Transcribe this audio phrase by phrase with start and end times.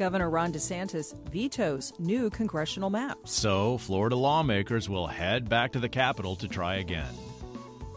[0.00, 3.32] Governor Ron DeSantis vetoes new congressional maps.
[3.32, 7.12] So, Florida lawmakers will head back to the Capitol to try again.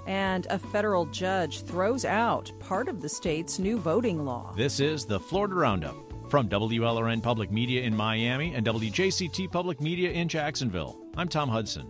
[0.05, 4.53] And a federal judge throws out part of the state's new voting law.
[4.57, 5.95] This is the Florida Roundup
[6.29, 10.99] from WLRN Public Media in Miami and WJCT Public Media in Jacksonville.
[11.15, 11.89] I'm Tom Hudson.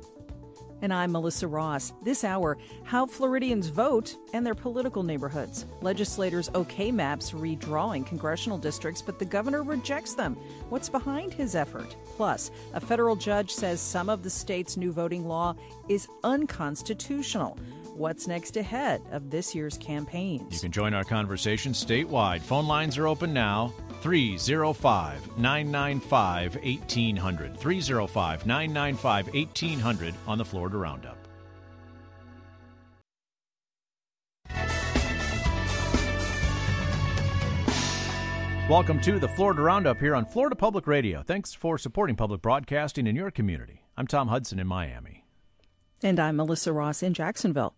[0.83, 1.93] And I'm Melissa Ross.
[2.01, 5.65] This hour, how Floridians vote and their political neighborhoods.
[5.79, 10.35] Legislators okay maps redrawing congressional districts, but the governor rejects them.
[10.67, 11.95] What's behind his effort?
[12.17, 15.55] Plus, a federal judge says some of the state's new voting law
[15.87, 17.57] is unconstitutional.
[17.95, 20.51] What's next ahead of this year's campaigns?
[20.51, 22.41] You can join our conversation statewide.
[22.41, 23.71] Phone lines are open now.
[24.03, 27.57] 305 995 1800.
[27.57, 31.17] 305 995 1800 on the Florida Roundup.
[38.69, 41.23] Welcome to the Florida Roundup here on Florida Public Radio.
[41.23, 43.85] Thanks for supporting public broadcasting in your community.
[43.95, 45.23] I'm Tom Hudson in Miami.
[46.01, 47.75] And I'm Melissa Ross in Jacksonville.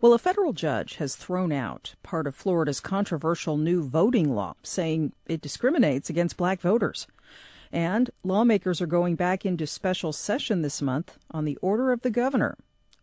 [0.00, 5.12] Well, a federal judge has thrown out part of Florida's controversial new voting law, saying
[5.26, 7.06] it discriminates against black voters.
[7.72, 12.10] And lawmakers are going back into special session this month on the order of the
[12.10, 12.56] governor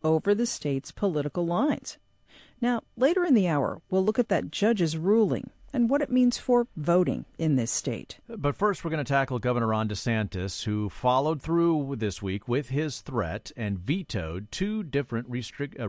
[0.03, 1.97] over the state's political lines.
[2.61, 6.37] Now, later in the hour, we'll look at that judge's ruling and what it means
[6.37, 8.17] for voting in this state.
[8.29, 12.69] But first, we're going to tackle Governor Ron DeSantis, who followed through this week with
[12.69, 15.29] his threat and vetoed two different uh,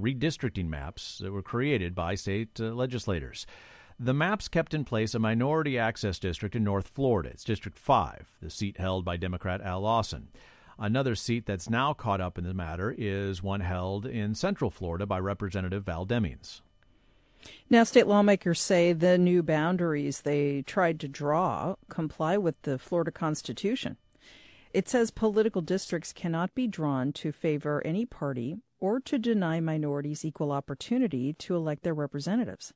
[0.00, 3.46] redistricting maps that were created by state uh, legislators.
[3.98, 7.30] The maps kept in place a minority access district in North Florida.
[7.30, 10.28] It's District 5, the seat held by Democrat Al Lawson.
[10.80, 15.06] Another seat that's now caught up in the matter is one held in Central Florida
[15.06, 16.60] by Representative Val Demings.
[17.68, 23.10] Now, state lawmakers say the new boundaries they tried to draw comply with the Florida
[23.10, 23.96] Constitution.
[24.72, 30.24] It says political districts cannot be drawn to favor any party or to deny minorities
[30.24, 32.74] equal opportunity to elect their representatives.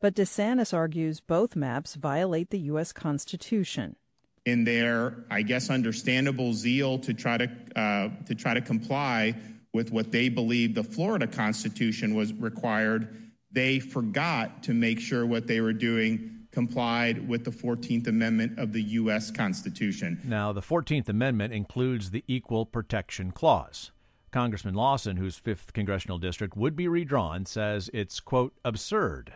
[0.00, 2.92] But DeSantis argues both maps violate the U.S.
[2.92, 3.96] Constitution.
[4.44, 9.34] In their, I guess, understandable zeal to try to uh, to try to comply
[9.72, 13.23] with what they believe the Florida Constitution was required,
[13.54, 18.72] they forgot to make sure what they were doing complied with the 14th Amendment of
[18.72, 19.30] the U.S.
[19.30, 20.20] Constitution.
[20.24, 23.90] Now, the 14th Amendment includes the Equal Protection Clause.
[24.30, 29.34] Congressman Lawson, whose 5th congressional district would be redrawn, says it's, quote, absurd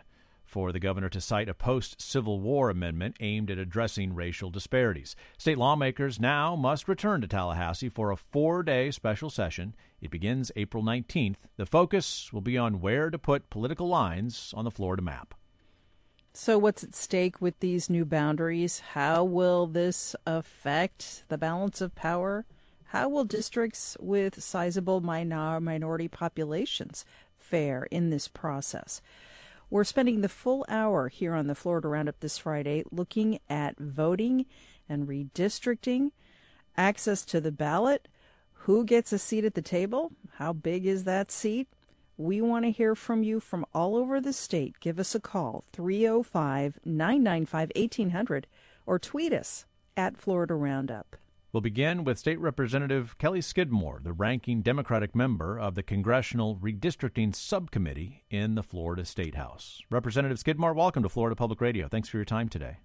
[0.49, 5.15] for the governor to cite a post Civil War amendment aimed at addressing racial disparities.
[5.37, 9.75] State lawmakers now must return to Tallahassee for a four day special session.
[10.01, 11.37] It begins April 19th.
[11.57, 15.35] The focus will be on where to put political lines on the Florida map.
[16.33, 18.79] So, what's at stake with these new boundaries?
[18.93, 22.45] How will this affect the balance of power?
[22.85, 27.05] How will districts with sizable minor- minority populations
[27.37, 29.01] fare in this process?
[29.71, 34.47] We're spending the full hour here on the Florida Roundup this Friday looking at voting
[34.87, 36.09] and redistricting,
[36.75, 38.07] access to the ballot,
[38.63, 41.67] who gets a seat at the table, how big is that seat.
[42.17, 44.79] We want to hear from you from all over the state.
[44.79, 48.47] Give us a call, 305 995 1800,
[48.87, 49.65] or tweet us
[49.95, 51.15] at Florida Roundup.
[51.51, 57.33] We'll begin with State Representative Kelly Skidmore, the ranking Democratic member of the Congressional Redistricting
[57.33, 59.81] Subcommittee in the Florida State House.
[59.89, 61.87] Representative Skidmore, welcome to Florida Public Radio.
[61.87, 62.77] Thanks for your time today.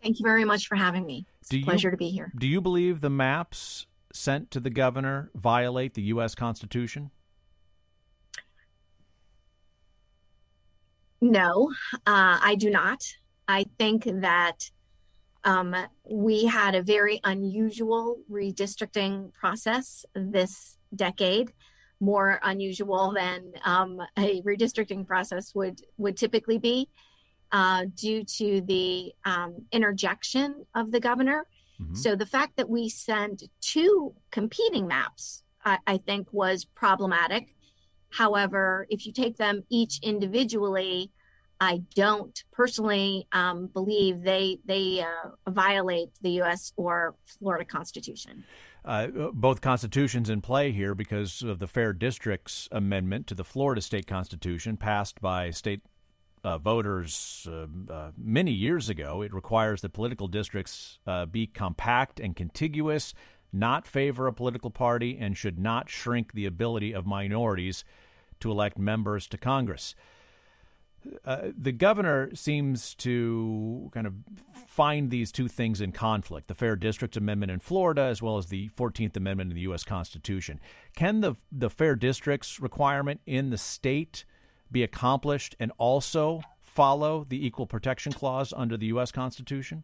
[0.00, 1.26] Thank you very much for having me.
[1.40, 2.32] It's do a pleasure you, to be here.
[2.38, 6.36] Do you believe the maps sent to the governor violate the U.S.
[6.36, 7.10] Constitution?
[11.20, 11.72] No,
[12.06, 13.02] uh, I do not.
[13.48, 14.70] I think that
[15.44, 21.52] um, we had a very unusual redistricting process this decade,
[22.00, 26.88] more unusual than um, a redistricting process would would typically be,
[27.52, 31.46] uh, due to the um, interjection of the governor.
[31.80, 31.94] Mm-hmm.
[31.94, 37.54] So the fact that we sent two competing maps, I, I think, was problematic.
[38.10, 41.10] However, if you take them each individually,
[41.60, 46.72] I don't personally um, believe they they uh, violate the U.S.
[46.76, 48.44] or Florida Constitution.
[48.84, 53.80] Uh, both constitutions in play here because of the Fair Districts Amendment to the Florida
[53.80, 55.82] State Constitution passed by state
[56.44, 59.22] uh, voters uh, uh, many years ago.
[59.22, 63.14] It requires that political districts uh, be compact and contiguous,
[63.52, 67.84] not favor a political party, and should not shrink the ability of minorities
[68.40, 69.94] to elect members to Congress.
[71.24, 74.14] Uh, the governor seems to kind of
[74.66, 78.46] find these two things in conflict the Fair Districts Amendment in Florida, as well as
[78.46, 79.84] the 14th Amendment in the U.S.
[79.84, 80.60] Constitution.
[80.96, 84.24] Can the, the Fair Districts requirement in the state
[84.70, 89.10] be accomplished and also follow the Equal Protection Clause under the U.S.
[89.10, 89.82] Constitution?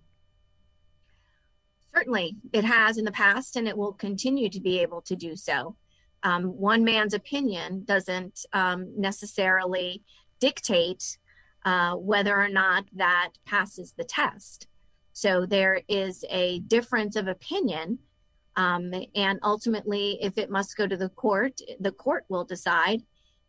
[1.94, 5.36] Certainly, it has in the past, and it will continue to be able to do
[5.36, 5.76] so.
[6.24, 10.02] Um, one man's opinion doesn't um, necessarily
[10.38, 11.18] dictate
[11.64, 14.66] uh, whether or not that passes the test.
[15.12, 17.98] So there is a difference of opinion.
[18.56, 23.02] Um, and ultimately, if it must go to the court, the court will decide.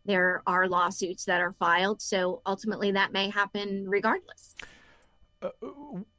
[0.05, 2.01] There are lawsuits that are filed.
[2.01, 4.55] So ultimately, that may happen regardless.
[5.41, 5.49] Uh,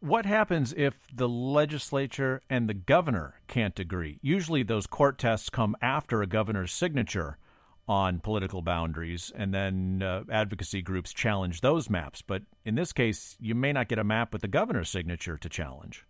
[0.00, 4.18] what happens if the legislature and the governor can't agree?
[4.22, 7.38] Usually, those court tests come after a governor's signature
[7.88, 12.20] on political boundaries, and then uh, advocacy groups challenge those maps.
[12.20, 15.48] But in this case, you may not get a map with the governor's signature to
[15.48, 16.04] challenge.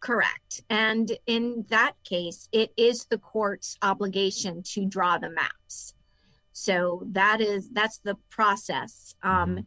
[0.00, 0.62] Correct.
[0.68, 5.94] And in that case, it is the court's obligation to draw the maps.
[6.52, 9.14] So that is that's the process.
[9.22, 9.64] Um,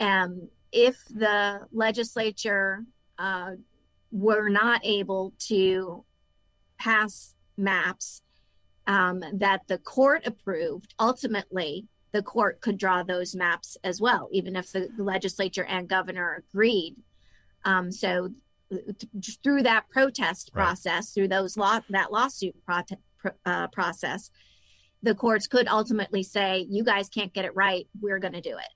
[0.00, 0.44] mm-hmm.
[0.70, 2.84] if the legislature
[3.18, 3.52] uh,
[4.12, 6.04] were not able to
[6.78, 8.33] pass maps um,
[8.86, 14.70] that the court approved, ultimately the court could draw those maps as well, even if
[14.72, 16.94] the, legislature and governor agreed.
[17.64, 18.30] Um, so
[19.18, 20.62] just through that protest right.
[20.62, 22.82] process, through those law that lawsuit pro-
[23.44, 24.30] uh, process,
[25.02, 27.86] the courts could ultimately say, "You guys can't get it right.
[28.00, 28.68] We're going to do it."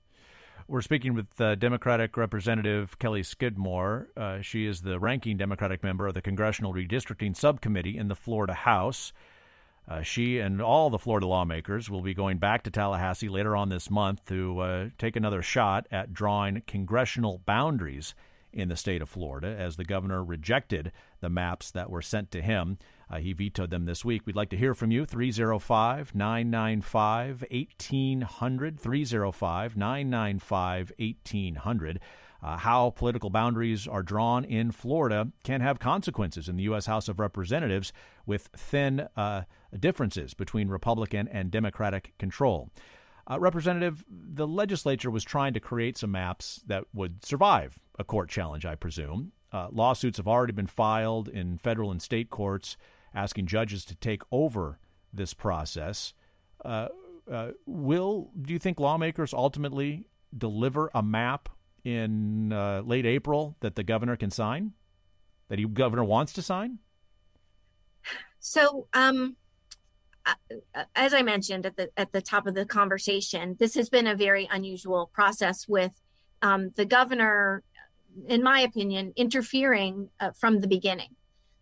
[0.67, 4.09] We're speaking with uh, Democratic Representative Kelly Skidmore.
[4.15, 8.53] Uh, she is the ranking Democratic member of the Congressional Redistricting Subcommittee in the Florida
[8.53, 9.13] House.
[9.89, 13.69] Uh, she and all the Florida lawmakers will be going back to Tallahassee later on
[13.69, 18.13] this month to uh, take another shot at drawing congressional boundaries
[18.53, 20.91] in the state of Florida as the governor rejected
[21.21, 22.77] the maps that were sent to him.
[23.09, 24.21] Uh, he vetoed them this week.
[24.25, 25.05] We'd like to hear from you.
[25.05, 28.79] 305 995 1800.
[28.79, 31.99] 305 995 1800
[32.41, 36.85] uh, how political boundaries are drawn in Florida can have consequences in the U.S.
[36.85, 37.91] House of Representatives
[38.25, 39.43] with thin uh,
[39.77, 42.69] differences between Republican and Democratic control.
[43.29, 48.29] Uh, Representative, the legislature was trying to create some maps that would survive a court
[48.29, 49.33] challenge, I presume.
[49.51, 52.77] Uh, lawsuits have already been filed in federal and state courts
[53.13, 54.79] asking judges to take over
[55.13, 56.13] this process.
[56.63, 56.87] Uh,
[57.31, 61.49] uh, will do you think lawmakers ultimately deliver a map
[61.83, 64.73] in uh, late April that the governor can sign?
[65.49, 66.79] That the governor wants to sign?
[68.39, 69.35] So, um,
[70.95, 74.15] as I mentioned at the at the top of the conversation, this has been a
[74.15, 75.91] very unusual process with
[76.41, 77.63] um, the governor,
[78.27, 81.15] in my opinion, interfering uh, from the beginning.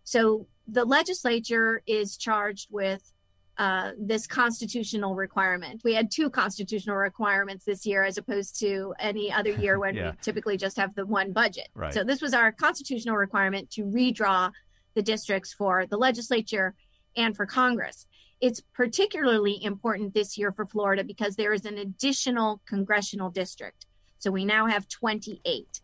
[0.03, 3.13] So the legislature is charged with
[3.57, 5.81] uh, this constitutional requirement.
[5.83, 10.11] We had two constitutional requirements this year as opposed to any other year when yeah.
[10.11, 11.67] we typically just have the one budget.
[11.73, 11.93] Right.
[11.93, 14.51] So this was our constitutional requirement to redraw
[14.93, 16.75] the districts for the legislature
[17.15, 18.05] and for Congress.
[18.39, 23.85] It's particularly important this year for Florida because there is an additional congressional district.
[24.19, 25.81] So we now have 28.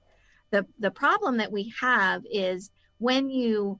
[0.51, 2.69] The the problem that we have is
[2.99, 3.79] when you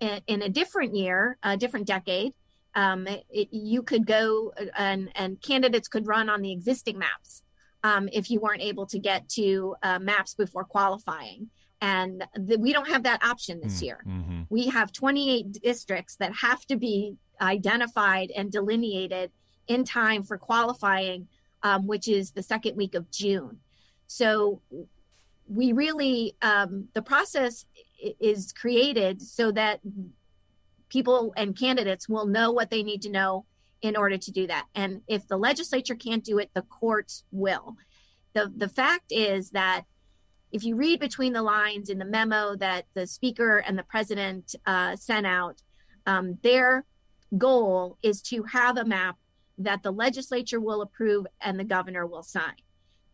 [0.00, 2.32] in a different year, a different decade,
[2.74, 7.42] um, it, you could go and, and candidates could run on the existing maps
[7.82, 11.50] um, if you weren't able to get to uh, maps before qualifying.
[11.80, 14.04] And the, we don't have that option this mm, year.
[14.06, 14.42] Mm-hmm.
[14.50, 19.30] We have 28 districts that have to be identified and delineated
[19.66, 21.28] in time for qualifying,
[21.62, 23.60] um, which is the second week of June.
[24.06, 24.60] So
[25.48, 27.66] we really, um, the process
[28.20, 29.80] is created so that
[30.88, 33.46] people and candidates will know what they need to know
[33.82, 34.66] in order to do that.
[34.74, 37.76] And if the legislature can't do it, the courts will.
[38.34, 39.84] The the fact is that
[40.52, 44.54] if you read between the lines in the memo that the speaker and the president
[44.66, 45.62] uh, sent out,
[46.06, 46.84] um, their
[47.38, 49.16] goal is to have a map
[49.58, 52.56] that the legislature will approve and the governor will sign.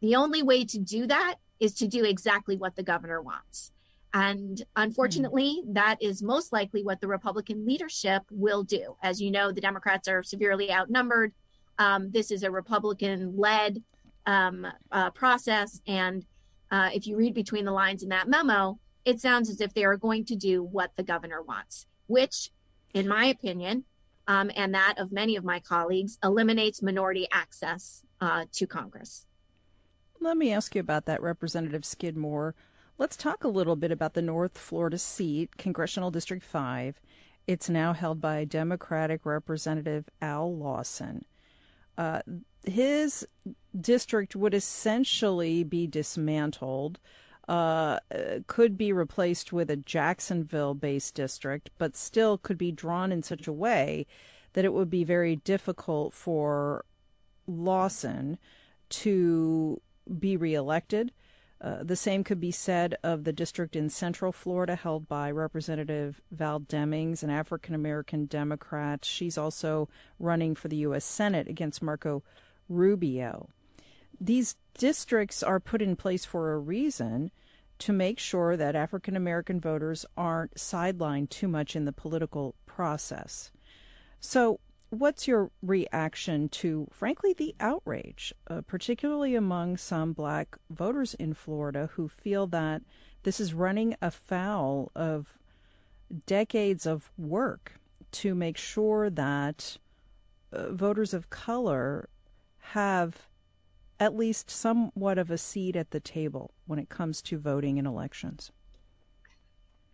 [0.01, 3.73] The only way to do that is to do exactly what the governor wants.
[4.15, 5.75] And unfortunately, mm.
[5.75, 8.97] that is most likely what the Republican leadership will do.
[9.03, 11.33] As you know, the Democrats are severely outnumbered.
[11.79, 13.83] Um, this is a Republican led
[14.25, 15.81] um, uh, process.
[15.87, 16.25] And
[16.71, 19.85] uh, if you read between the lines in that memo, it sounds as if they
[19.85, 22.51] are going to do what the governor wants, which,
[22.93, 23.85] in my opinion,
[24.27, 29.27] um, and that of many of my colleagues, eliminates minority access uh, to Congress.
[30.21, 32.55] Let me ask you about that, Representative Skidmore.
[32.99, 37.01] Let's talk a little bit about the North Florida seat, Congressional District 5.
[37.47, 41.25] It's now held by Democratic Representative Al Lawson.
[41.97, 42.23] Uh,
[42.67, 43.27] his
[43.79, 46.99] district would essentially be dismantled,
[47.49, 48.01] uh,
[48.47, 53.47] could be replaced with a Jacksonville based district, but still could be drawn in such
[53.47, 54.07] a way
[54.55, 56.85] that it would be very difficult for
[57.47, 58.39] Lawson
[58.89, 59.81] to
[60.19, 61.13] be reelected.
[61.59, 66.21] Uh, the same could be said of the district in Central Florida held by Representative
[66.31, 69.05] Val Demings, an African American Democrat.
[69.05, 71.05] She's also running for the U.S.
[71.05, 72.23] Senate against Marco
[72.69, 73.49] Rubio.
[74.21, 77.31] These districts are put in place for a reason
[77.79, 83.51] to make sure that African American voters aren't sidelined too much in the political process.
[84.21, 91.35] So, what's your reaction to, frankly, the outrage, uh, particularly among some black voters in
[91.35, 92.83] Florida who feel that
[93.25, 95.37] this is running afoul of
[96.27, 97.81] decades of work
[98.13, 99.79] to make sure that
[100.53, 102.09] uh, voters of color
[102.73, 103.29] have
[103.99, 107.87] at least somewhat of a seat at the table when it comes to voting in
[107.87, 108.53] elections?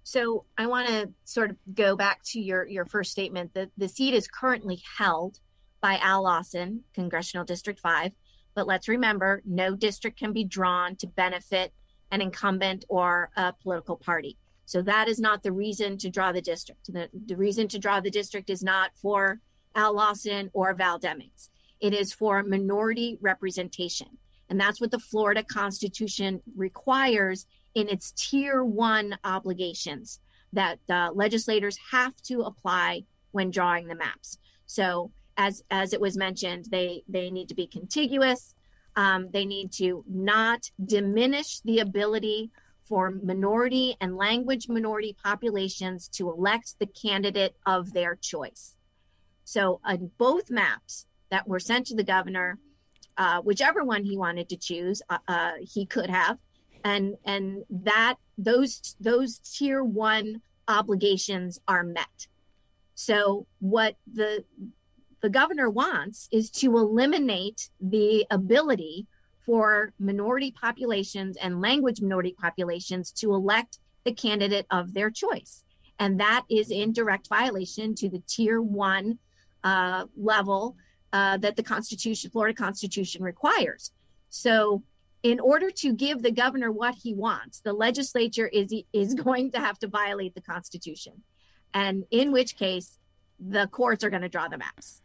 [0.04, 3.88] So I want to sort of go back to your your first statement that the
[3.88, 5.38] seat is currently held
[5.80, 8.12] by Al Lawson, Congressional District 5,
[8.54, 11.72] but let's remember no district can be drawn to benefit
[12.10, 14.38] an incumbent or a political party.
[14.64, 16.92] So that is not the reason to draw the district.
[16.92, 19.40] The, the reason to draw the district is not for
[19.74, 21.48] Al Lawson or Val Demings.
[21.82, 24.18] It is for minority representation.
[24.48, 30.20] And that's what the Florida Constitution requires in its tier one obligations
[30.52, 34.38] that uh, legislators have to apply when drawing the maps.
[34.66, 38.54] So as as it was mentioned, they they need to be contiguous.
[38.94, 42.50] Um, they need to not diminish the ability
[42.84, 48.76] for minority and language minority populations to elect the candidate of their choice.
[49.44, 52.58] So on both maps that were sent to the governor,
[53.16, 56.38] uh, whichever one he wanted to choose, uh, uh he could have.
[56.84, 62.28] And and that those those tier one obligations are met.
[62.94, 64.44] So what the
[65.22, 69.06] the governor wants is to eliminate the ability
[69.40, 75.64] for minority populations and language minority populations to elect the candidate of their choice.
[75.98, 79.18] And that is in direct violation to the tier one
[79.64, 80.76] uh, level
[81.12, 83.92] uh, that the constitution florida constitution requires
[84.28, 84.82] so
[85.22, 89.58] in order to give the governor what he wants, the legislature is is going to
[89.58, 91.22] have to violate the Constitution,
[91.72, 92.98] and in which case,
[93.38, 95.02] the courts are going to draw the maps.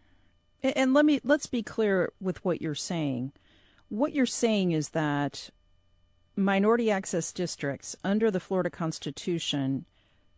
[0.64, 3.34] And let me let's be clear with what you're saying.
[3.90, 5.50] What you're saying is that
[6.36, 9.86] minority access districts under the Florida Constitution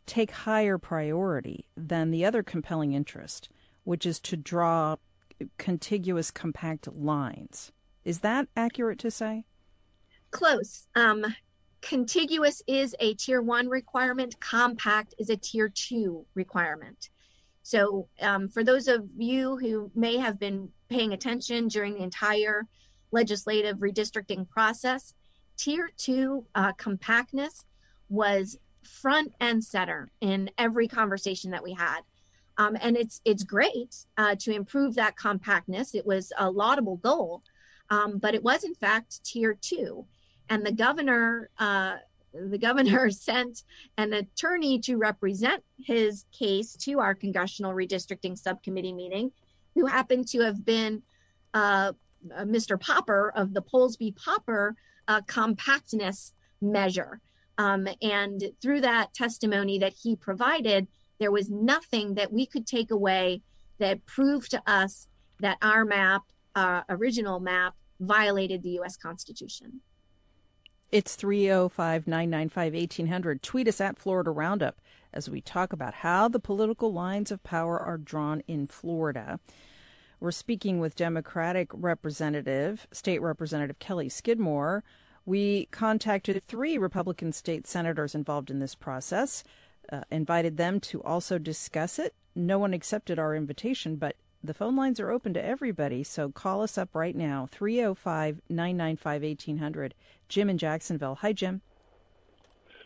[0.06, 3.50] take higher priority than the other compelling interest,
[3.84, 4.98] which is to draw
[5.58, 7.72] contiguous compact lines.
[8.04, 9.46] Is that accurate to say?
[10.32, 10.88] Close.
[10.96, 11.26] Um,
[11.82, 17.10] contiguous is a tier one requirement, compact is a tier two requirement.
[17.64, 22.66] So, um, for those of you who may have been paying attention during the entire
[23.12, 25.14] legislative redistricting process,
[25.58, 27.66] tier two uh, compactness
[28.08, 32.02] was front and center in every conversation that we had.
[32.60, 35.96] Um, and it's it's great uh, to improve that compactness.
[35.96, 37.42] It was a laudable goal,
[37.90, 40.06] um, but it was in fact tier two
[40.50, 41.98] and the governor uh,
[42.34, 43.64] the governor sent
[43.98, 49.32] an attorney to represent his case to our congressional redistricting subcommittee meeting,
[49.76, 51.04] who happened to have been
[51.54, 51.94] uh,
[52.36, 52.80] uh Mr.
[52.80, 54.76] Popper of the Polsby Popper
[55.08, 57.22] uh, compactness measure.
[57.58, 60.88] Um, and through that testimony that he provided,
[61.20, 63.42] there was nothing that we could take away
[63.78, 65.08] that proved to us
[65.40, 66.24] that our map,
[66.56, 68.98] our original map, violated the U.S.
[68.98, 69.82] Constitution.
[70.92, 73.44] It's 305 995 1800.
[73.44, 74.82] Tweet us at Florida Roundup
[75.14, 79.40] as we talk about how the political lines of power are drawn in Florida.
[80.20, 84.84] We're speaking with Democratic Representative, State Representative Kelly Skidmore.
[85.26, 89.44] We contacted three Republican state senators involved in this process,
[89.92, 92.14] uh, invited them to also discuss it.
[92.36, 96.62] No one accepted our invitation, but the phone lines are open to everybody, so call
[96.62, 99.94] us up right now 305 995 1800.
[100.30, 101.16] Jim in Jacksonville.
[101.16, 101.62] Hi, Jim.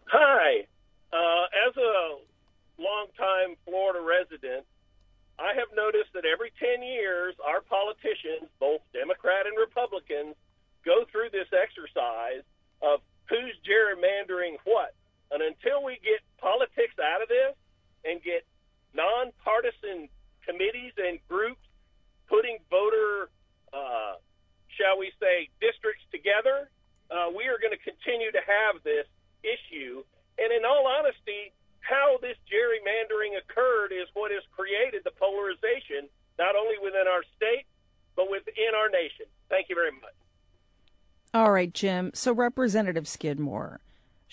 [0.07, 0.65] Hi.
[1.11, 2.17] Uh, as a
[2.81, 4.65] longtime Florida resident,
[5.37, 10.35] I have noticed that every 10 years, our politicians, both Democrat and Republicans,
[10.85, 12.45] go through this exercise
[12.81, 14.93] of who's gerrymandering what.
[15.33, 17.57] And until we get politics out of this
[18.05, 18.45] and get
[18.93, 20.07] nonpartisan
[20.45, 21.65] committees and groups
[22.29, 23.33] putting voter,
[23.73, 24.21] uh,
[24.77, 26.69] shall we say, districts together,
[27.09, 29.09] uh, we are going to continue to have this
[29.41, 30.05] issue.
[30.37, 31.49] And in all honesty,
[31.81, 37.65] how this gerrymandering occurred is what has created the polarization, not only within our state,
[38.15, 39.25] but within our nation.
[39.49, 40.15] Thank you very much.
[41.33, 42.11] All right, Jim.
[42.13, 43.81] So, Representative Skidmore,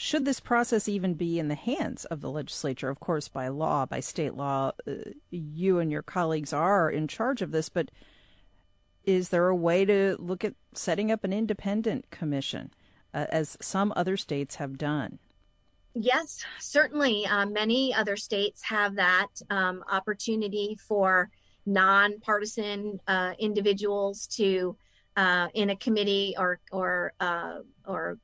[0.03, 2.89] should this process even be in the hands of the legislature?
[2.89, 4.93] Of course, by law, by state law, uh,
[5.31, 7.91] you and your colleagues are in charge of this, but
[9.05, 12.73] is there a way to look at setting up an independent commission,
[13.13, 15.19] uh, as some other states have done?
[15.93, 17.27] Yes, certainly.
[17.27, 21.29] Uh, many other states have that um, opportunity for
[21.67, 24.79] nonpartisan uh, individuals to,
[25.19, 28.17] uh, in a committee or or uh, or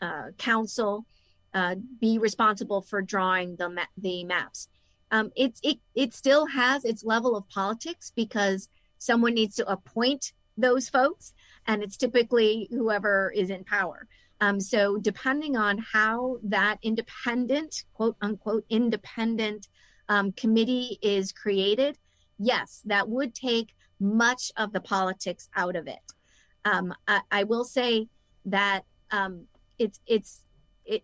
[0.00, 1.06] uh, council,
[1.54, 4.68] uh, be responsible for drawing the ma- the maps.
[5.10, 10.32] Um, it it it still has its level of politics because someone needs to appoint
[10.56, 11.34] those folks,
[11.66, 14.06] and it's typically whoever is in power.
[14.40, 19.68] Um, so, depending on how that independent, quote unquote, independent
[20.08, 21.98] um, committee is created,
[22.38, 26.12] yes, that would take much of the politics out of it.
[26.64, 28.08] Um, I, I, will say
[28.46, 29.46] that um,
[29.80, 30.42] it's it's
[30.84, 31.02] it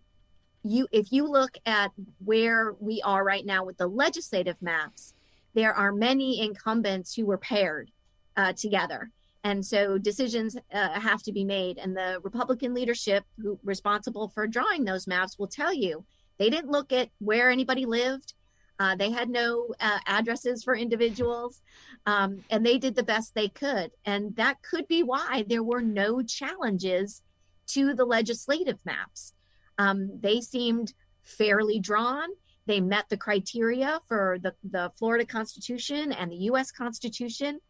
[0.62, 1.90] you if you look at
[2.25, 5.14] where we are right now with the legislative maps,
[5.54, 7.90] there are many incumbents who were paired
[8.37, 9.11] uh, together.
[9.42, 11.78] And so decisions uh, have to be made.
[11.78, 16.04] And the republican leadership who responsible for drawing those maps will tell you
[16.38, 18.35] they didn't look at where anybody lived.
[18.78, 21.62] Uh, they had no uh, addresses for individuals.
[22.04, 23.92] Um, and they did the best they could.
[24.04, 27.23] And that could be why there were no challenges
[27.68, 29.35] to the legislative maps.
[29.79, 32.29] Um, they seemed fairly drawn.
[32.66, 37.61] They met the criteria for the, the florida constitution and the us constitution.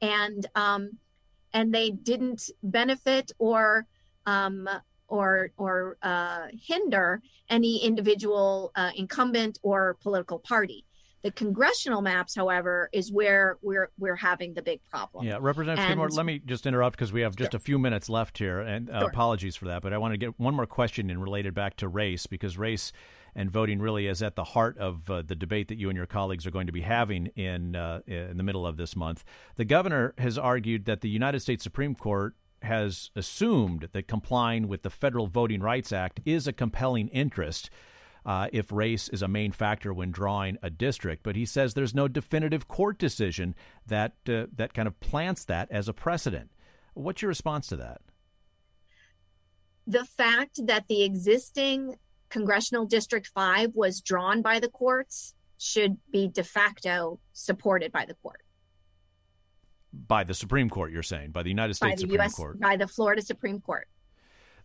[0.00, 0.98] And um,
[1.52, 3.86] and they didn't benefit or
[4.26, 4.68] um,
[5.08, 10.84] or or uh, hinder any individual uh, incumbent or political party.
[11.22, 15.26] The congressional maps, however, is where we're we're having the big problem.
[15.26, 17.58] Yeah, Representative Skidmore, let me just interrupt because we have just sure.
[17.58, 19.08] a few minutes left here, and uh, sure.
[19.08, 19.82] apologies for that.
[19.82, 22.92] But I want to get one more question in related back to race because race
[23.34, 26.06] and voting really is at the heart of uh, the debate that you and your
[26.06, 29.24] colleagues are going to be having in uh, in the middle of this month.
[29.56, 34.82] The governor has argued that the United States Supreme Court has assumed that complying with
[34.82, 37.70] the Federal Voting Rights Act is a compelling interest.
[38.24, 41.94] Uh, if race is a main factor when drawing a district, but he says there's
[41.94, 43.54] no definitive court decision
[43.86, 46.50] that uh, that kind of plants that as a precedent.
[46.94, 48.02] What's your response to that?
[49.86, 51.96] The fact that the existing
[52.28, 58.14] Congressional District 5 was drawn by the courts should be de facto supported by the
[58.14, 58.40] court.
[59.92, 62.60] By the Supreme Court, you're saying, by the United States by the Supreme US, Court.
[62.60, 63.88] By the Florida Supreme Court.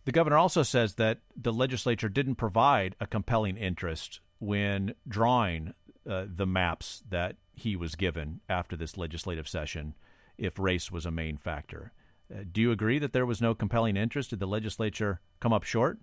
[0.06, 5.74] The governor also says that the legislature didn't provide a compelling interest when drawing
[6.08, 9.96] uh, the maps that he was given after this legislative session
[10.38, 11.92] if race was a main factor.
[12.32, 14.30] Uh, do you agree that there was no compelling interest?
[14.30, 15.98] Did the legislature come up short?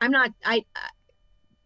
[0.00, 0.32] I'm not.
[0.44, 0.64] I.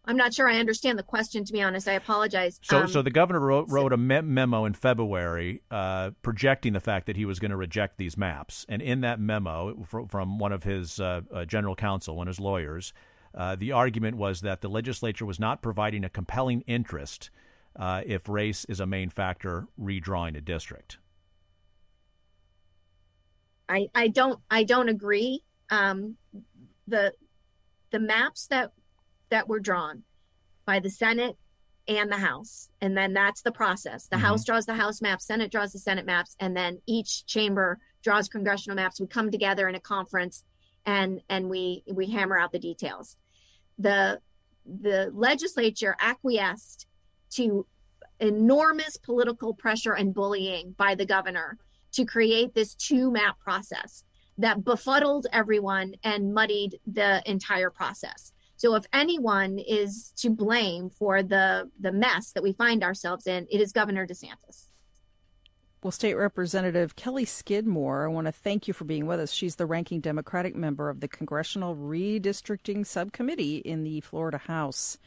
[0.07, 1.43] I'm not sure I understand the question.
[1.45, 2.59] To be honest, I apologize.
[2.61, 7.07] So, um, so the governor wrote, wrote a memo in February uh, projecting the fact
[7.07, 10.63] that he was going to reject these maps, and in that memo from one of
[10.63, 12.93] his uh, uh, general counsel, one of his lawyers,
[13.33, 17.29] uh, the argument was that the legislature was not providing a compelling interest
[17.75, 20.97] uh, if race is a main factor redrawing a district.
[23.67, 25.43] I, I don't I don't agree.
[25.69, 26.17] Um,
[26.87, 27.13] the
[27.91, 28.71] the maps that
[29.29, 30.03] that were drawn
[30.65, 31.37] by the Senate
[31.87, 34.07] and the House, and then that's the process.
[34.07, 34.25] The mm-hmm.
[34.25, 38.27] House draws the House maps, Senate draws the Senate maps, and then each chamber draws
[38.27, 38.99] congressional maps.
[38.99, 40.43] We come together in a conference,
[40.85, 43.17] and and we we hammer out the details.
[43.77, 44.19] The
[44.65, 46.87] the legislature acquiesced
[47.31, 47.67] to
[48.19, 51.57] enormous political pressure and bullying by the governor
[51.91, 54.03] to create this two map process
[54.37, 58.33] that befuddled everyone and muddied the entire process.
[58.65, 63.45] So if anyone is to blame for the the mess that we find ourselves in,
[63.51, 64.69] it is Governor DeSantis.
[65.83, 69.31] Well, State Representative Kelly Skidmore, I want to thank you for being with us.
[69.31, 74.97] She's the ranking Democratic member of the Congressional Redistricting Subcommittee in the Florida House.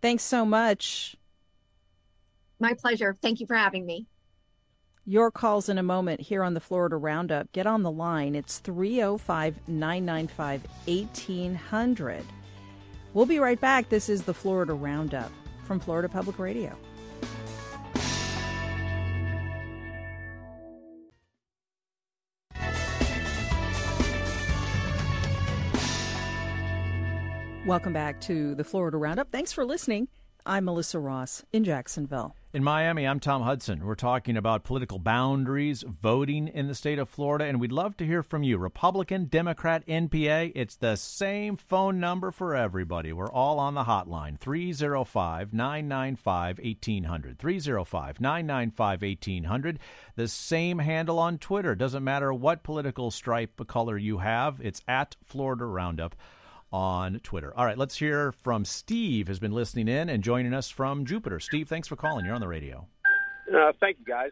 [0.00, 1.14] Thanks so much.
[2.58, 3.18] My pleasure.
[3.20, 4.06] Thank you for having me.
[5.04, 7.52] Your calls in a moment here on the Florida Roundup.
[7.52, 8.34] Get on the line.
[8.34, 12.24] It's 305 995 1800.
[13.14, 13.88] We'll be right back.
[13.88, 15.30] This is the Florida Roundup
[15.64, 16.76] from Florida Public Radio.
[27.64, 29.30] Welcome back to the Florida Roundup.
[29.30, 30.08] Thanks for listening.
[30.44, 32.34] I'm Melissa Ross in Jacksonville.
[32.52, 33.86] In Miami, I'm Tom Hudson.
[33.86, 38.04] We're talking about political boundaries, voting in the state of Florida, and we'd love to
[38.04, 38.58] hear from you.
[38.58, 43.12] Republican, Democrat, NPA, it's the same phone number for everybody.
[43.12, 47.38] We're all on the hotline 305 995 1800.
[47.38, 49.78] 305 995 1800.
[50.16, 51.76] The same handle on Twitter.
[51.76, 56.16] Doesn't matter what political stripe color you have, it's at Florida Roundup
[56.72, 57.52] on Twitter.
[57.56, 61.38] All right, let's hear from Steve, has been listening in and joining us from Jupiter.
[61.38, 62.24] Steve, thanks for calling.
[62.24, 62.86] You're on the radio.
[63.52, 64.30] Uh, thank you, guys.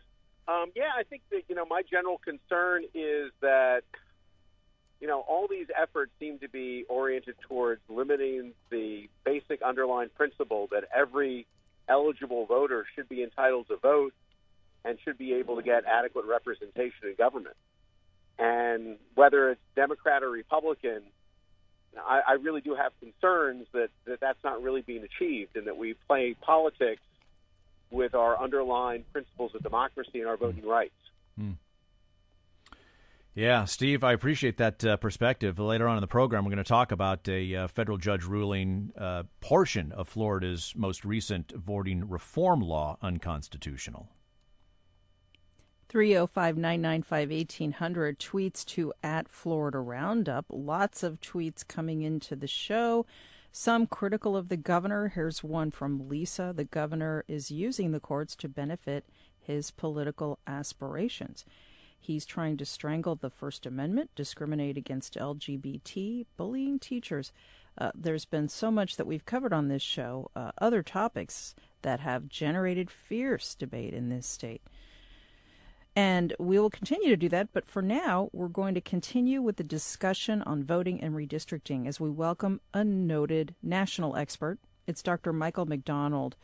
[0.48, 3.82] Um, yeah, I think that you know my general concern is that
[5.00, 10.68] you know all these efforts seem to be oriented towards limiting the basic underlying principle
[10.72, 11.46] that every
[11.88, 14.14] eligible voter should be entitled to vote
[14.84, 17.56] and should be able to get adequate representation in government.
[18.38, 21.02] And whether it's Democrat or Republican,
[21.98, 25.76] I, I really do have concerns that, that that's not really being achieved and that
[25.76, 27.02] we play politics
[27.90, 30.94] with our underlying principles of democracy and our voting rights.
[31.36, 31.52] Hmm.
[33.34, 35.58] Yeah, Steve, I appreciate that uh, perspective.
[35.58, 38.92] Later on in the program, we're going to talk about a uh, federal judge ruling
[38.98, 44.08] uh, portion of Florida's most recent voting reform law unconstitutional.
[45.90, 50.46] 305 995 1800 tweets to at Florida Roundup.
[50.48, 53.06] Lots of tweets coming into the show.
[53.50, 55.08] Some critical of the governor.
[55.08, 56.52] Here's one from Lisa.
[56.54, 59.04] The governor is using the courts to benefit
[59.40, 61.44] his political aspirations.
[61.98, 67.32] He's trying to strangle the First Amendment, discriminate against LGBT, bullying teachers.
[67.76, 71.98] Uh, there's been so much that we've covered on this show, uh, other topics that
[71.98, 74.62] have generated fierce debate in this state.
[75.96, 77.48] And we will continue to do that.
[77.52, 81.98] But for now, we're going to continue with the discussion on voting and redistricting as
[81.98, 84.58] we welcome a noted national expert.
[84.86, 85.32] It's Dr.
[85.32, 86.36] Michael McDonald,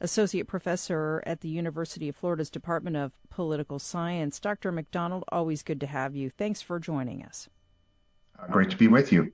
[0.00, 4.40] Associate Professor at the University of Florida's Department of Political Science.
[4.40, 4.72] Dr.
[4.72, 6.30] McDonald, always good to have you.
[6.30, 7.48] Thanks for joining us.
[8.38, 9.32] Uh, great to be with you.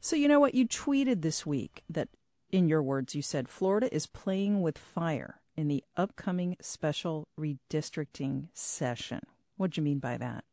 [0.00, 0.54] So, you know what?
[0.54, 2.08] You tweeted this week that,
[2.50, 8.48] in your words, you said Florida is playing with fire in the upcoming special redistricting
[8.54, 9.20] session.
[9.56, 10.44] What do you mean by that?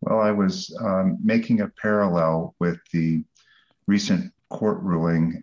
[0.00, 3.24] Well, I was um, making a parallel with the
[3.86, 5.42] recent court ruling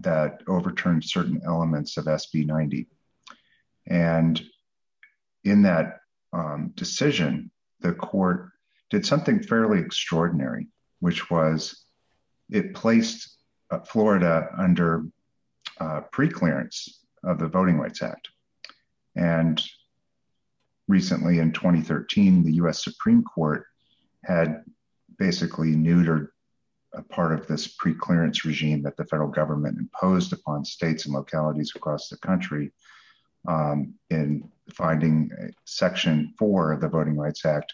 [0.00, 2.86] that overturned certain elements of SB 90.
[3.86, 4.40] And
[5.44, 6.00] in that
[6.32, 8.50] um, decision, the court
[8.90, 10.68] did something fairly extraordinary,
[11.00, 11.84] which was
[12.50, 13.36] it placed
[13.70, 15.06] uh, Florida under
[15.80, 16.88] uh, preclearance
[17.24, 18.28] of the Voting Rights Act.
[19.16, 19.62] And
[20.88, 23.66] recently in 2013, the US Supreme Court
[24.24, 24.64] had
[25.18, 26.28] basically neutered
[26.94, 31.72] a part of this pre-clearance regime that the federal government imposed upon states and localities
[31.74, 32.72] across the country
[33.48, 35.30] um, in finding
[35.64, 37.72] Section 4 of the Voting Rights Act,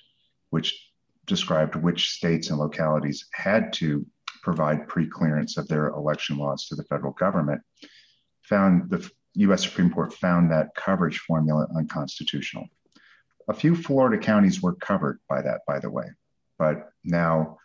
[0.50, 0.90] which
[1.26, 4.06] described which states and localities had to
[4.42, 7.61] provide pre-clearance of their election laws to the federal government,
[8.42, 12.66] found the US Supreme Court found that coverage formula unconstitutional.
[13.48, 16.07] A few Florida counties were covered by that, by the way,
[16.59, 17.59] but now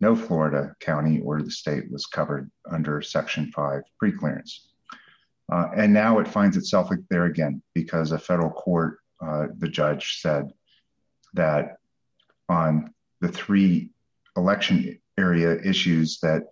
[0.00, 4.66] no Florida county or the state was covered under Section 5 preclearance.
[5.50, 10.20] Uh, and now it finds itself there again because a federal court, uh, the judge
[10.20, 10.50] said
[11.34, 11.76] that
[12.48, 13.90] on the three
[14.36, 16.42] election area issues that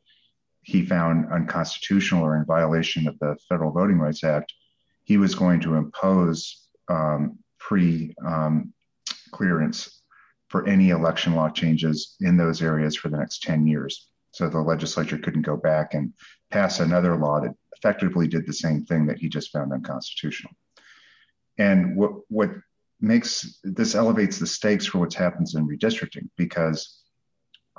[0.62, 4.52] he found unconstitutional or in violation of the Federal Voting Rights Act,
[5.04, 8.72] he was going to impose um, pre um,
[9.30, 10.02] clearance
[10.48, 14.08] for any election law changes in those areas for the next 10 years.
[14.32, 16.12] So the legislature couldn't go back and
[16.50, 20.52] pass another law that effectively did the same thing that he just found unconstitutional.
[21.58, 22.50] And what, what
[23.00, 27.02] makes this elevates the stakes for what happens in redistricting because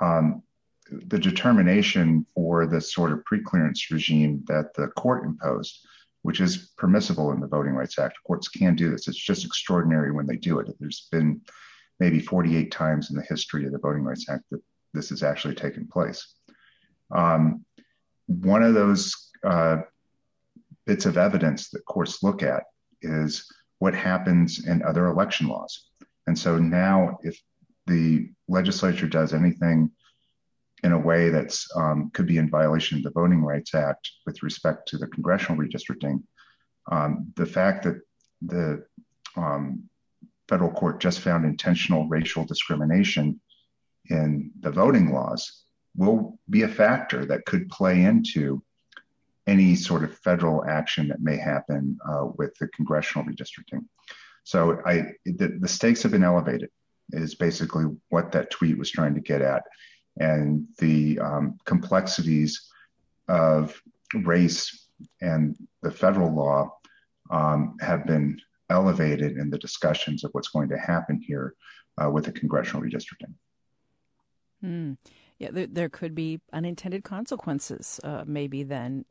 [0.00, 0.42] um,
[0.90, 5.86] the determination for the sort of preclearance regime that the court imposed,
[6.24, 8.16] which is permissible in the Voting Rights Act.
[8.26, 9.08] Courts can do this.
[9.08, 10.74] It's just extraordinary when they do it.
[10.80, 11.42] There's been
[12.00, 14.62] maybe 48 times in the history of the Voting Rights Act that
[14.94, 16.26] this has actually taken place.
[17.14, 17.62] Um,
[18.26, 19.14] one of those
[19.46, 19.82] uh,
[20.86, 22.62] bits of evidence that courts look at
[23.02, 23.46] is
[23.80, 25.90] what happens in other election laws.
[26.26, 27.38] And so now, if
[27.86, 29.90] the legislature does anything
[30.84, 34.42] in a way that's um, could be in violation of the Voting Rights Act with
[34.42, 36.22] respect to the congressional redistricting,
[36.92, 38.00] um, the fact that
[38.42, 38.84] the
[39.36, 39.84] um,
[40.46, 43.40] federal court just found intentional racial discrimination
[44.10, 45.64] in the voting laws
[45.96, 48.62] will be a factor that could play into
[49.46, 53.84] any sort of federal action that may happen uh, with the congressional redistricting.
[54.44, 56.70] So I, the, the, stakes have been elevated
[57.10, 59.62] is basically what that tweet was trying to get at.
[60.18, 62.70] And the um, complexities
[63.28, 63.80] of
[64.22, 64.88] race
[65.20, 66.76] and the federal law
[67.30, 68.38] um, have been
[68.70, 71.54] elevated in the discussions of what's going to happen here
[72.02, 73.34] uh, with the congressional redistricting.
[74.60, 74.92] Hmm.
[75.38, 79.04] Yeah, there, there, could be unintended consequences, uh, maybe then,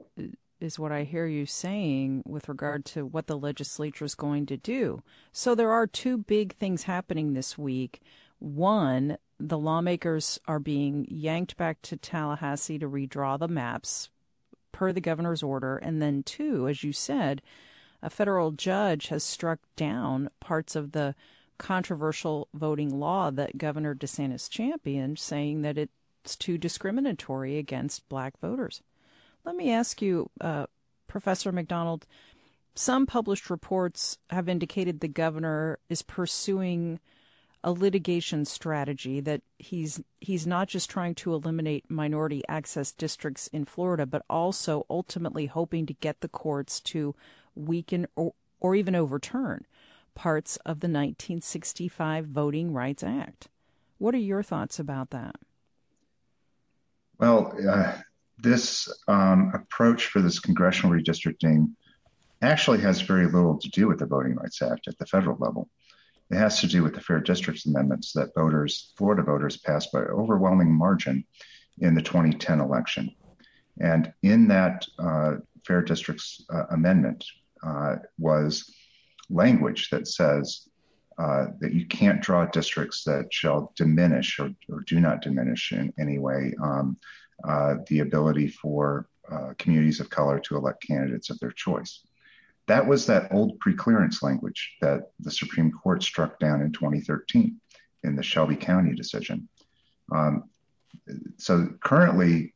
[0.60, 4.58] is what I hear you saying with regard to what the legislature is going to
[4.58, 5.04] do.
[5.32, 8.02] So there are two big things happening this week.
[8.44, 14.10] One, the lawmakers are being yanked back to Tallahassee to redraw the maps
[14.74, 15.78] per the governor's order.
[15.78, 17.42] And then, two, as you said,
[18.02, 21.16] a federal judge has struck down parts of the
[21.58, 28.82] controversial voting law that Governor DeSantis championed, saying that it's too discriminatory against black voters.
[29.46, 30.66] Let me ask you, uh,
[31.08, 32.06] Professor McDonald,
[32.76, 37.00] some published reports have indicated the governor is pursuing
[37.64, 43.66] a litigation strategy that he's he's not just trying to eliminate minority access districts in
[43.66, 47.16] Florida, but also ultimately hoping to get the courts to
[47.56, 49.66] weaken or, or even overturn
[50.16, 53.48] parts of the 1965 Voting Rights Act.
[53.98, 55.36] What are your thoughts about that?
[57.20, 57.94] Well, uh,
[58.38, 61.72] this um, approach for this congressional redistricting
[62.42, 65.70] actually has very little to do with the Voting Rights Act at the federal level.
[66.34, 70.00] It has to do with the Fair Districts amendments that voters, Florida voters, passed by
[70.00, 71.26] overwhelming margin
[71.78, 73.14] in the 2010 election.
[73.80, 77.24] And in that uh, Fair Districts uh, amendment
[77.62, 78.68] uh, was
[79.30, 80.68] language that says
[81.20, 85.94] uh, that you can't draw districts that shall diminish or, or do not diminish in
[86.00, 86.98] any way um,
[87.48, 92.04] uh, the ability for uh, communities of color to elect candidates of their choice.
[92.68, 97.60] That was that old preclearance language that the Supreme Court struck down in 2013
[98.04, 99.48] in the Shelby County decision.
[100.12, 100.50] Um,
[101.38, 102.54] so currently,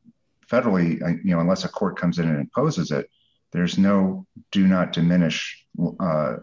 [0.50, 3.10] federally, you know, unless a court comes in and imposes it,
[3.52, 5.66] there's no do not diminish
[6.00, 6.38] uh,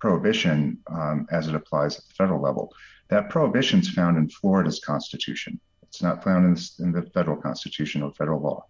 [0.00, 2.72] prohibition um, as it applies at the federal level.
[3.08, 5.60] That prohibition is found in Florida's constitution.
[5.82, 8.66] It's not found in, in, the federal constitution or federal law.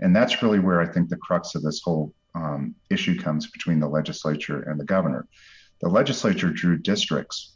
[0.00, 3.80] And that's really where I think the crux of this whole um, issue comes between
[3.80, 5.26] the legislature and the governor.
[5.80, 7.54] The legislature drew districts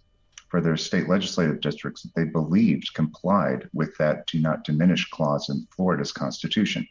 [0.49, 5.49] for their state legislative districts that they believed complied with that do not diminish clause
[5.49, 6.87] in Florida's constitution.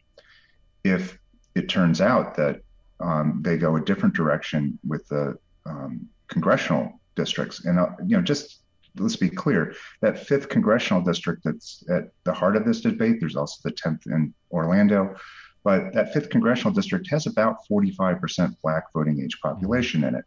[0.84, 1.18] If
[1.56, 2.62] it turns out that
[3.02, 8.24] um, they go a different direction with the um, congressional districts, and uh, you know,
[8.24, 8.62] just
[8.98, 13.36] let's be clear that fifth congressional district that's at the heart of this debate there's
[13.36, 15.16] also the 10th in orlando
[15.70, 20.26] but that fifth congressional district has about 45% black voting age population in it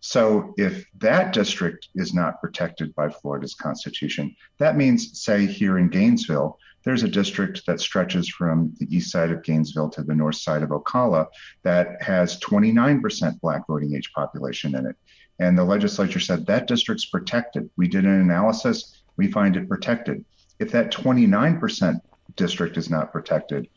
[0.00, 5.88] so if that district is not protected by florida's constitution that means say here in
[5.88, 10.36] gainesville there's a district that stretches from the east side of gainesville to the north
[10.36, 11.26] side of ocala
[11.62, 14.96] that has 29% black voting age population in it
[15.38, 17.68] and the legislature said that district's protected.
[17.76, 20.24] We did an analysis, we find it protected.
[20.58, 22.00] If that 29%
[22.36, 23.68] district is not protected,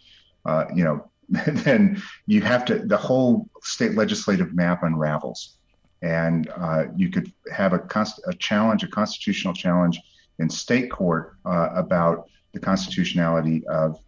[0.49, 1.09] uh, you know,
[1.65, 5.57] then you have to, the whole state legislative map unravels.
[6.01, 9.99] And uh, you could have a, const- a challenge, a constitutional challenge
[10.39, 13.99] in state court uh, about the constitutionality of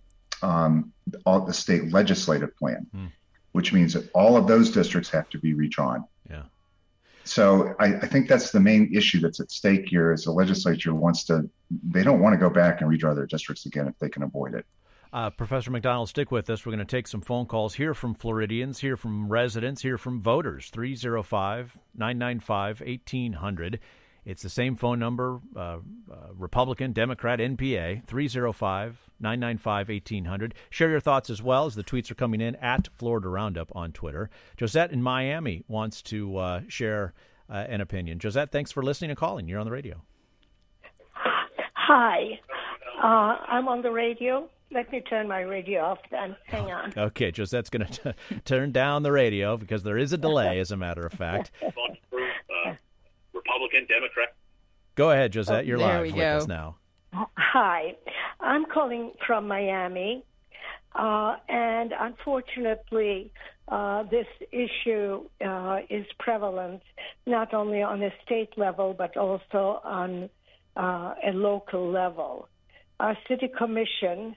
[0.41, 0.91] um,
[1.25, 3.12] all the state legislative plan, mm.
[3.51, 6.06] which means that all of those districts have to be redrawn.
[6.30, 6.43] Yeah.
[7.23, 10.95] So I, I, think that's the main issue that's at stake here is the legislature
[10.95, 14.10] wants to, they don't want to go back and redraw their districts again if they
[14.10, 14.65] can avoid it.
[15.13, 16.65] Uh, Professor McDonald, stick with us.
[16.65, 20.21] We're going to take some phone calls, hear from Floridians, hear from residents, hear from
[20.21, 20.69] voters.
[20.69, 23.80] 305 995 1800.
[24.24, 25.80] It's the same phone number, uh, uh,
[26.36, 30.54] Republican, Democrat, NPA, 305 995 1800.
[30.69, 33.91] Share your thoughts as well as the tweets are coming in at Florida Roundup on
[33.91, 34.30] Twitter.
[34.58, 37.13] Josette in Miami wants to uh, share
[37.50, 38.19] uh, an opinion.
[38.19, 39.47] Josette, thanks for listening and calling.
[39.47, 40.04] You're on the radio.
[41.74, 42.39] Hi.
[43.04, 44.47] Uh, I'm on the radio.
[44.73, 46.36] Let me turn my radio off then.
[46.45, 46.93] Hang on.
[46.97, 50.77] Okay, Josette's going to turn down the radio because there is a delay, as a
[50.77, 51.51] matter of fact.
[53.34, 54.34] Republican, Democrat.
[54.95, 55.65] Go ahead, Josette.
[55.65, 56.38] You're Oh, live with go.
[56.38, 56.75] us now.
[57.13, 57.95] Hi,
[58.39, 60.23] I'm calling from Miami,
[60.95, 63.31] uh, and unfortunately,
[63.67, 66.81] uh, this issue uh, is prevalent
[67.25, 70.29] not only on a state level but also on
[70.77, 72.47] uh, a local level.
[72.99, 74.36] Our city commission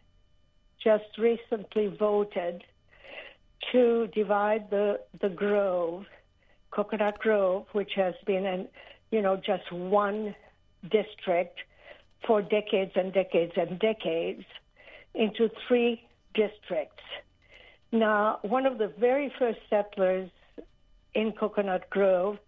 [0.85, 2.63] just recently voted
[3.73, 6.05] to divide the the Grove,
[6.71, 8.69] Coconut Grove, which has been an
[9.11, 10.35] you know just one
[10.83, 11.59] district
[12.27, 14.45] for decades and decades and decades
[15.15, 16.03] into three
[16.35, 17.03] districts.
[17.93, 20.29] Now, one of the very first settlers
[21.15, 22.39] in Coconut Grove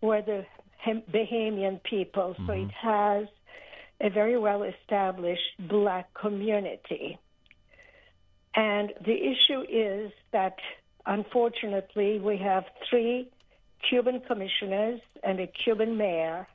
[0.00, 0.44] were the
[0.86, 2.68] Bahamian people, so mm-hmm.
[2.68, 3.26] it has
[4.00, 7.18] a very well established black community.
[8.56, 10.56] And the issue is that
[11.04, 13.28] unfortunately we have three
[13.88, 16.48] Cuban commissioners and a Cuban mayor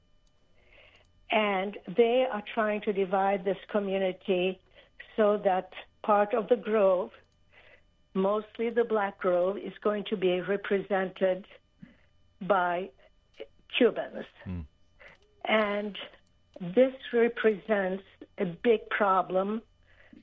[1.31, 4.59] and they are trying to divide this community
[5.15, 5.71] so that
[6.03, 7.11] part of the grove,
[8.13, 11.45] mostly the black grove, is going to be represented
[12.41, 12.89] by
[13.77, 14.25] Cubans.
[14.43, 14.59] Hmm.
[15.45, 15.97] And
[16.59, 18.03] this represents
[18.37, 19.61] a big problem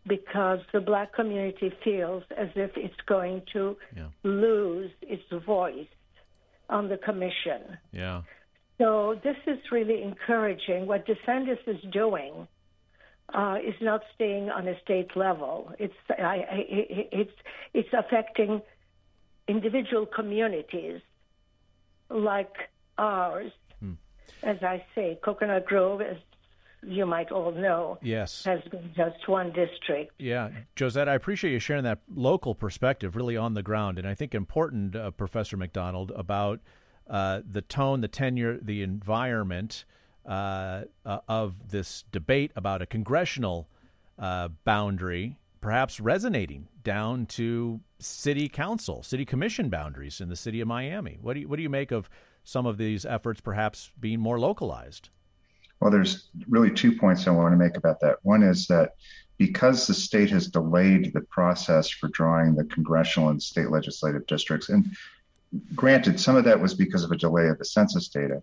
[0.08, 4.08] because the black community feels as if it's going to Yeah.
[4.22, 5.88] lose its voice
[6.68, 7.78] on the commission.
[7.92, 8.22] Yeah.
[8.78, 10.86] So this is really encouraging.
[10.86, 12.46] What DeSantis is doing
[13.34, 15.72] uh, is not staying on a state level.
[15.78, 16.66] It's I, I,
[17.22, 17.36] it's
[17.74, 18.62] it's affecting
[19.46, 21.00] individual communities
[22.10, 22.54] like
[22.96, 23.52] ours.
[24.42, 26.16] As I say, Coconut Grove, as
[26.82, 28.44] you might all know, Yes.
[28.44, 30.12] has been just one district.
[30.18, 34.14] Yeah, Josette, I appreciate you sharing that local perspective, really on the ground, and I
[34.14, 36.60] think important, uh, Professor McDonald, about
[37.08, 39.84] uh, the tone, the tenure, the environment
[40.26, 43.68] uh, uh, of this debate about a congressional
[44.18, 50.68] uh, boundary, perhaps resonating down to city council, city commission boundaries in the city of
[50.68, 51.18] Miami.
[51.20, 52.10] What do you what do you make of
[52.44, 55.08] some of these efforts, perhaps being more localized?
[55.80, 58.18] Well, there's really two points I want to make about that.
[58.22, 58.94] One is that
[59.36, 64.68] because the state has delayed the process for drawing the congressional and state legislative districts,
[64.68, 64.90] and
[65.74, 68.40] granted, some of that was because of a delay of the census data.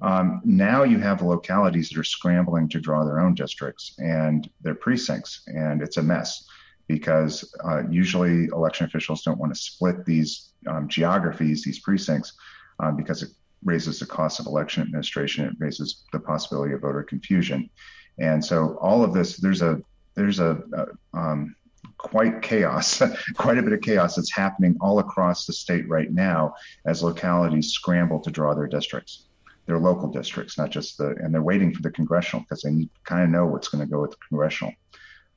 [0.00, 4.74] Um, now you have localities that are scrambling to draw their own districts and their
[4.74, 6.46] precincts, and it's a mess
[6.88, 12.34] because uh, usually election officials don't want to split these um, geographies, these precincts,
[12.80, 13.30] um, because it
[13.64, 15.46] raises the cost of election administration.
[15.46, 17.70] It raises the possibility of voter confusion,
[18.18, 19.80] and so all of this, there's a
[20.14, 21.56] there's a, a um,
[21.98, 23.02] quite chaos,
[23.36, 26.54] quite a bit of chaos that's happening all across the state right now
[26.86, 29.26] as localities scramble to draw their districts,
[29.66, 33.24] their local districts, not just the, and they're waiting for the congressional because they kind
[33.24, 34.72] of know what's going to go with the congressional.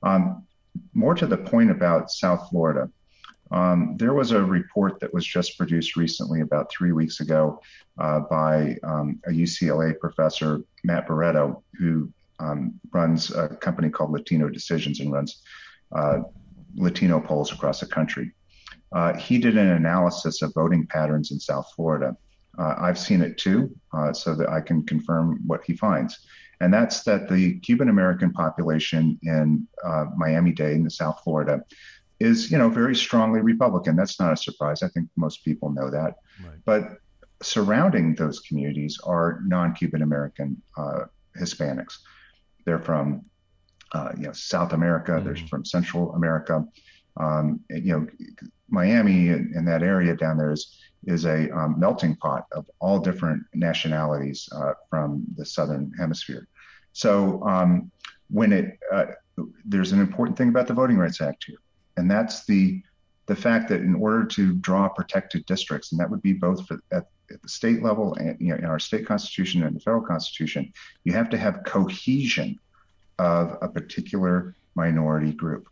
[0.03, 0.45] Um,
[0.93, 2.89] more to the point about South Florida,
[3.51, 7.61] um, there was a report that was just produced recently, about three weeks ago,
[7.97, 14.49] uh, by um, a UCLA professor, Matt Barreto, who um, runs a company called Latino
[14.49, 15.41] Decisions and runs
[15.95, 16.19] uh,
[16.75, 18.31] Latino polls across the country.
[18.91, 22.15] Uh, he did an analysis of voting patterns in South Florida.
[22.57, 26.25] Uh, I've seen it too, uh, so that I can confirm what he finds.
[26.59, 31.61] And that's that the Cuban American population in uh, Miami Dade in South Florida
[32.19, 33.95] is, you know, very strongly Republican.
[33.95, 34.83] That's not a surprise.
[34.83, 36.15] I think most people know that.
[36.43, 36.57] Right.
[36.65, 36.83] But
[37.41, 41.05] surrounding those communities are non-Cuban American uh,
[41.39, 41.99] Hispanics.
[42.65, 43.21] They're from,
[43.93, 45.21] uh, you know, South America.
[45.23, 46.65] They're from Central America.
[47.17, 48.07] Um, and, you know,
[48.69, 52.99] Miami and, and that area down there is is a um, melting pot of all
[52.99, 56.47] different nationalities uh, from the southern hemisphere.
[56.91, 57.91] So um,
[58.29, 59.05] when it uh,
[59.63, 61.59] there's an important thing about the Voting Rights Act here,
[61.97, 62.81] and that's the
[63.25, 66.79] the fact that in order to draw protected districts, and that would be both for,
[66.93, 70.01] at, at the state level and you know in our state constitution and the federal
[70.01, 70.71] constitution,
[71.03, 72.57] you have to have cohesion
[73.19, 75.67] of a particular minority group.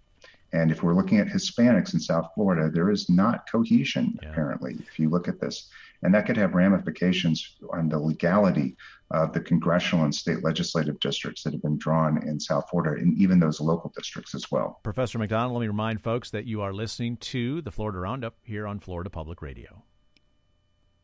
[0.52, 4.30] And if we're looking at Hispanics in South Florida, there is not cohesion, Yeah.
[4.30, 5.70] apparently, if you look at this.
[6.04, 8.78] And that could have ramifications on the legality
[9.12, 13.18] of the congressional and state legislative districts that have been drawn in South Florida and
[13.18, 14.80] even those local districts as well.
[14.84, 18.66] Professor McDonald, let me remind folks that you are listening to the Florida Roundup here
[18.66, 19.84] on Florida Public Radio.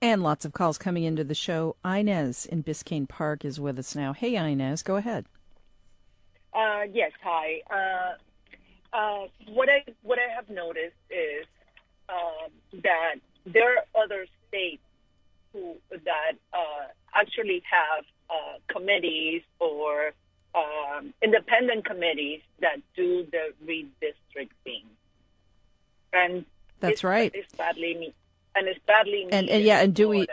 [0.02, 1.76] And lots of calls coming into the show.
[1.86, 4.14] Inez in Biscayne Park is with us now.
[4.14, 5.28] Hey, Inez, go ahead.
[6.54, 7.62] Uh, yes, hi.
[7.70, 11.46] Uh, uh, what I what I have noticed is
[12.10, 14.82] um, that there are other states
[15.54, 20.14] who that uh, actually have uh, committees or
[20.56, 24.84] um, independent committees that do the redistricting.
[26.14, 26.46] And
[26.80, 27.32] that's right.
[27.34, 28.14] It's badly
[28.56, 29.34] and it's badly needed.
[29.34, 30.28] And, and yeah, and do we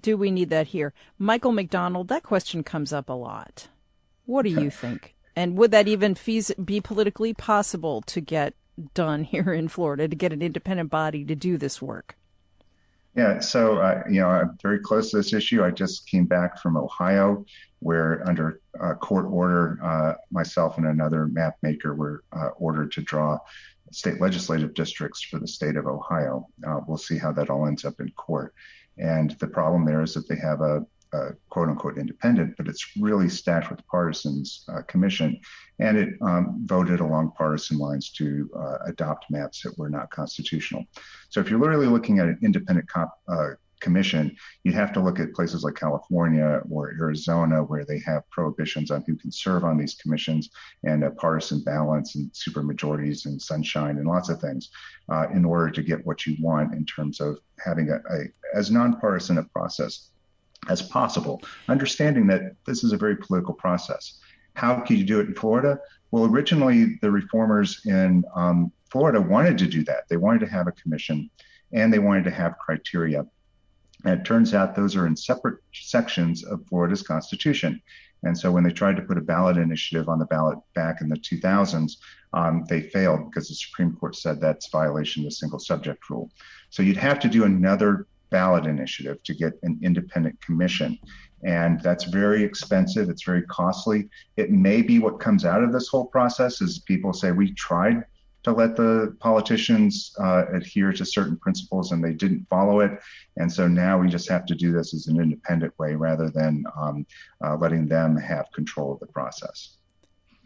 [0.00, 0.92] do we need that here?
[1.18, 3.68] Michael McDonald, that question comes up a lot.
[4.26, 5.14] What do you think?
[5.36, 8.54] And would that even fees be politically possible to get
[8.94, 12.16] done here in Florida to get an independent body to do this work?
[13.16, 15.62] Yeah, so uh, you know, I'm very close to this issue.
[15.62, 17.44] I just came back from Ohio,
[17.78, 23.02] where under uh, court order, uh, myself and another map maker were uh, ordered to
[23.02, 23.38] draw
[23.92, 26.48] state legislative districts for the state of Ohio.
[26.66, 28.52] Uh, we'll see how that all ends up in court.
[28.98, 30.84] And the problem there is that they have a,
[31.14, 35.38] a quote unquote independent, but it's really stacked with partisans uh, commission.
[35.78, 40.84] And it um, voted along partisan lines to uh, adopt maps that were not constitutional.
[41.30, 43.50] So if you're literally looking at an independent comp, uh,
[43.84, 48.90] commission, you'd have to look at places like California or Arizona, where they have prohibitions
[48.90, 50.48] on who can serve on these commissions
[50.84, 54.70] and a partisan balance and supermajorities and sunshine and lots of things
[55.10, 58.20] uh, in order to get what you want in terms of having a, a
[58.54, 60.10] as nonpartisan a process
[60.68, 64.20] as possible, understanding that this is a very political process.
[64.54, 65.78] How can you do it in Florida?
[66.10, 70.08] Well, originally the reformers in um, Florida wanted to do that.
[70.08, 71.30] They wanted to have a commission
[71.72, 73.26] and they wanted to have criteria
[74.04, 77.80] and it turns out those are in separate sections of Florida's constitution.
[78.22, 81.08] And so when they tried to put a ballot initiative on the ballot back in
[81.08, 81.92] the 2000s,
[82.32, 86.30] um, they failed because the Supreme Court said that's violation of the single subject rule.
[86.70, 88.06] So you'd have to do another
[88.36, 90.90] ballot initiative to get an independent commission.
[91.44, 93.04] And that's very expensive.
[93.12, 94.00] It's very costly.
[94.42, 97.96] It may be what comes out of this whole process is people say, we tried
[98.44, 99.92] to let the politicians
[100.26, 102.92] uh, adhere to certain principles and they didn't follow it.
[103.40, 106.64] And so now we just have to do this as an independent way rather than
[106.80, 107.06] um,
[107.44, 109.78] uh, letting them have control of the process.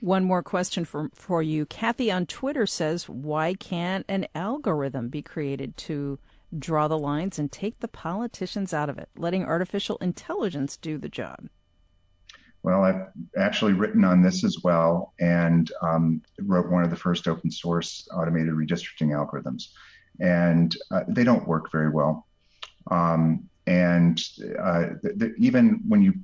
[0.00, 1.66] One more question for, for you.
[1.66, 6.20] Kathy on Twitter says, why can't an algorithm be created to
[6.56, 11.08] draw the lines and take the politicians out of it, letting artificial intelligence do the
[11.08, 11.48] job?
[12.62, 17.28] Well, I've actually written on this as well and um, wrote one of the first
[17.28, 19.68] open source automated redistricting algorithms.
[20.20, 22.26] And uh, they don't work very well.
[22.90, 24.18] Um, and
[24.58, 26.14] uh, the, the, even when you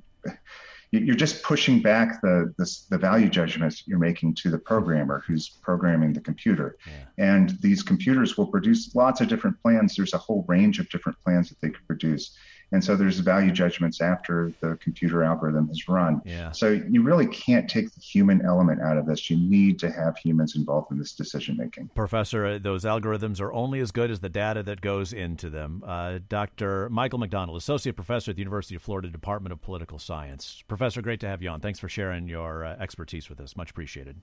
[0.99, 5.49] you're just pushing back the, the, the value judgments you're making to the programmer who's
[5.49, 7.35] programming the computer, yeah.
[7.35, 9.95] and these computers will produce lots of different plans.
[9.95, 12.35] There's a whole range of different plans that they could produce,
[12.71, 16.21] and so there's value judgments after the computer algorithm has run.
[16.25, 16.51] Yeah.
[16.51, 19.29] So you really can't take the human element out of this.
[19.29, 21.89] You need to have humans involved in this decision making.
[21.95, 25.83] Professor, uh, those algorithms are only as good as the data that goes into them.
[25.85, 26.89] Uh, Dr.
[26.89, 30.63] Michael McDonald, Associate Professor at the University of Florida Department of Political Science.
[30.67, 31.59] Professor, great to have you on.
[31.59, 33.55] Thanks for sharing your uh, expertise with us.
[33.55, 34.21] Much appreciated.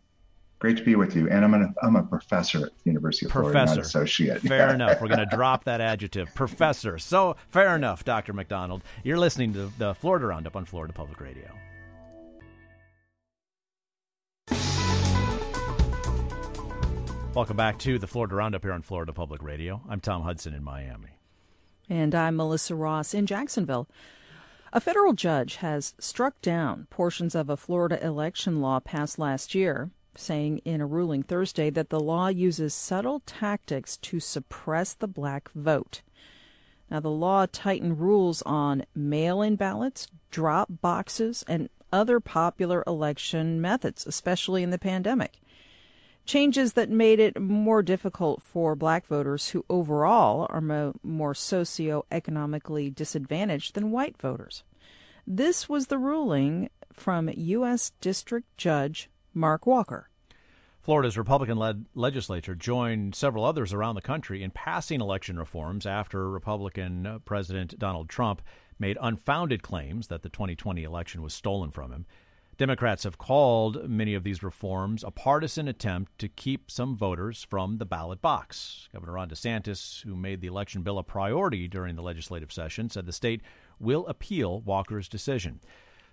[0.63, 1.29] Great to be with you.
[1.29, 3.51] And I'm, an, I'm a professor at the University of professor.
[3.51, 4.43] Florida, not associate.
[4.43, 5.01] Fair enough.
[5.01, 7.01] We're going to drop that adjective, professor.
[7.01, 8.33] So, fair enough, Dr.
[8.33, 8.83] McDonald.
[9.03, 11.51] You're listening to the Florida Roundup on Florida Public Radio.
[17.35, 19.83] Welcome back to the Florida Roundup here on Florida Public Radio.
[19.89, 21.19] I'm Tom Hudson in Miami.
[21.89, 23.89] And I'm Melissa Ross in Jacksonville.
[24.73, 29.91] A federal judge has struck down portions of a Florida election law passed last year
[30.17, 35.51] saying in a ruling Thursday that the law uses subtle tactics to suppress the black
[35.53, 36.03] vote.
[36.91, 43.61] Now, the law tightened rules on mail in ballots, drop boxes, and other popular election
[43.61, 45.41] methods, especially in the pandemic.
[46.25, 52.95] Changes that made it more difficult for black voters who overall are mo- more socioeconomically
[52.95, 54.63] disadvantaged than white voters.
[55.27, 57.93] This was the ruling from U.S.
[58.01, 60.09] District Judge Mark Walker.
[60.81, 66.29] Florida's Republican led legislature joined several others around the country in passing election reforms after
[66.29, 68.43] Republican President Donald Trump
[68.81, 72.05] made unfounded claims that the 2020 election was stolen from him.
[72.59, 77.79] Democrats have called many of these reforms a partisan attempt to keep some voters from
[77.79, 78.89] the ballot box.
[78.93, 83.07] Governor Ron DeSantis, who made the election bill a priority during the legislative session, said
[83.07, 83.41] the state
[83.79, 85.61] will appeal Walker's decision.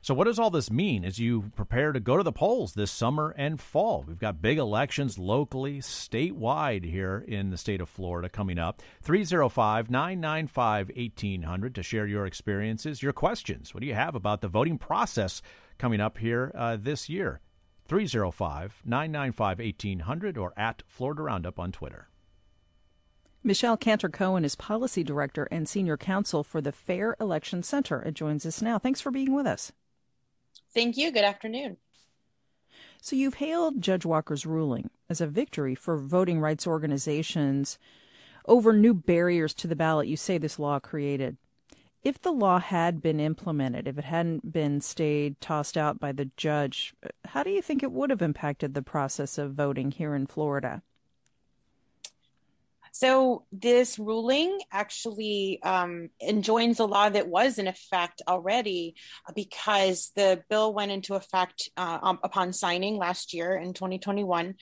[0.02, 2.90] So, what does all this mean as you prepare to go to the polls this
[2.90, 4.06] summer and fall?
[4.08, 8.82] We've got big elections locally, statewide here in the state of Florida coming up.
[9.02, 13.74] 305 995 1800 to share your experiences, your questions.
[13.74, 15.42] What do you have about the voting process
[15.78, 17.42] coming up here uh, this year?
[17.90, 22.08] 305 995 1800 or at Florida Roundup on Twitter.
[23.44, 28.16] Michelle Kanter Cohen is Policy Director and Senior Counsel for the Fair Election Center and
[28.16, 28.78] joins us now.
[28.78, 29.74] Thanks for being with us.
[30.74, 31.12] Thank you.
[31.12, 31.78] Good afternoon.
[33.02, 37.80] So you've hailed Judge Walker's ruling as a victory for voting rights organizations
[38.46, 41.38] over new barriers to the ballot you say this law created.
[42.02, 46.32] If the law had been implemented, if it hadn't been stayed, tossed out by the
[46.38, 46.94] judge,
[47.26, 50.82] how do you think it would have impacted the process of voting here in Florida?
[52.92, 58.96] So this ruling actually um, enjoins a law that was in effect already
[59.36, 64.56] because the bill went into effect uh, um, upon signing last year in 2021,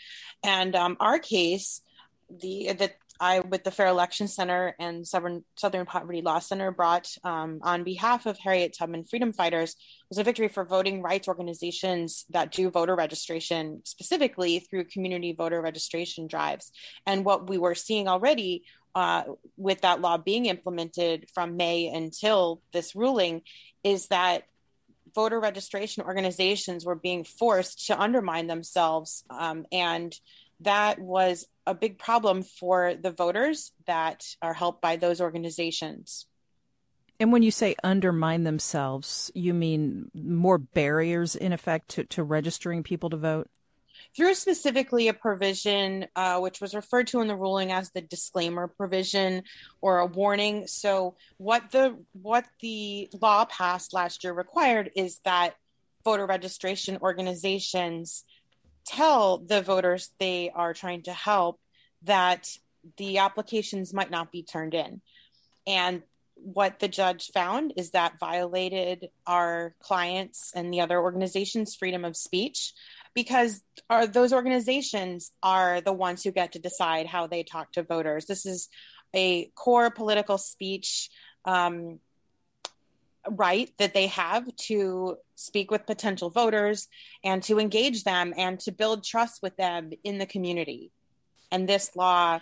[0.44, 1.82] and um, our case,
[2.30, 7.10] the the I, with the Fair Election Center and Southern, Southern Poverty Law Center, brought
[7.24, 9.76] um, on behalf of Harriet Tubman Freedom Fighters
[10.10, 15.62] was a victory for voting rights organizations that do voter registration, specifically through community voter
[15.62, 16.72] registration drives.
[17.06, 18.64] And what we were seeing already
[18.96, 19.24] uh,
[19.58, 23.44] with that law being implemented from May until this ruling
[23.84, 24.44] is that
[25.14, 30.16] voter registration organizations were being forced to undermine themselves um, and
[30.62, 36.26] that was a big problem for the voters that are helped by those organizations.
[37.20, 42.84] And when you say undermine themselves, you mean more barriers in effect to, to registering
[42.84, 43.50] people to vote?
[44.16, 48.68] Through specifically a provision uh, which was referred to in the ruling as the disclaimer
[48.68, 49.44] provision
[49.82, 50.68] or a warning.
[50.68, 55.56] So what the what the law passed last year required is that
[56.06, 58.24] voter registration organizations
[58.88, 61.60] tell the voters they are trying to help
[62.04, 62.50] that
[62.98, 65.02] the applications might not be turned in.
[65.66, 66.04] And
[66.36, 72.16] what the judge found is that violated our clients and the other organizations' freedom of
[72.16, 72.74] speech
[73.14, 77.84] because our, those organizations are the ones who get to decide how they talk to
[77.84, 78.26] voters.
[78.26, 78.70] This is
[79.16, 81.10] a core political speech
[81.46, 82.00] um,
[83.30, 86.88] right that they have to speak with potential voters
[87.24, 90.92] and to engage them and to build trust with them in the community.
[91.52, 92.40] And this law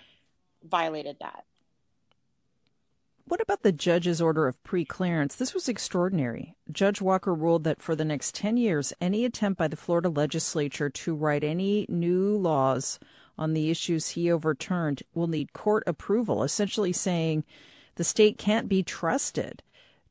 [0.64, 1.44] violated that.
[3.28, 5.36] What about the judge's order of pre-clearance?
[5.36, 6.56] This was extraordinary.
[6.72, 10.92] Judge Walker ruled that for the next 10 years, any attempt by the Florida legislature
[10.92, 13.00] to write any new laws
[13.36, 17.44] on the issues he overturned will need court approval, essentially saying
[17.96, 19.64] the state can't be trusted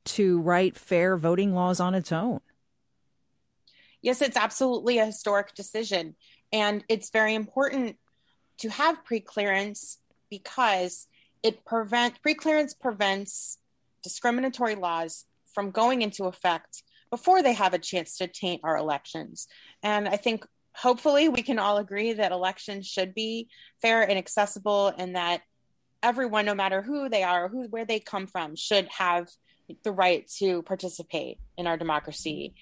[0.04, 2.40] to write fair voting laws on its own.
[4.02, 6.14] Yes, it's absolutely a historic decision.
[6.52, 7.96] And it's very important
[8.58, 9.96] to have preclearance
[10.30, 11.08] because
[11.42, 13.58] it prevent preclearance prevents
[14.02, 15.24] discriminatory laws
[15.54, 19.46] from going into effect before they have a chance to taint our elections.
[19.82, 20.44] And I think
[20.74, 23.48] hopefully we can all agree that elections should be
[23.80, 25.42] fair and accessible and that
[26.02, 29.28] everyone no matter who they are who where they come from should have
[29.82, 32.54] the right to participate in our democracy.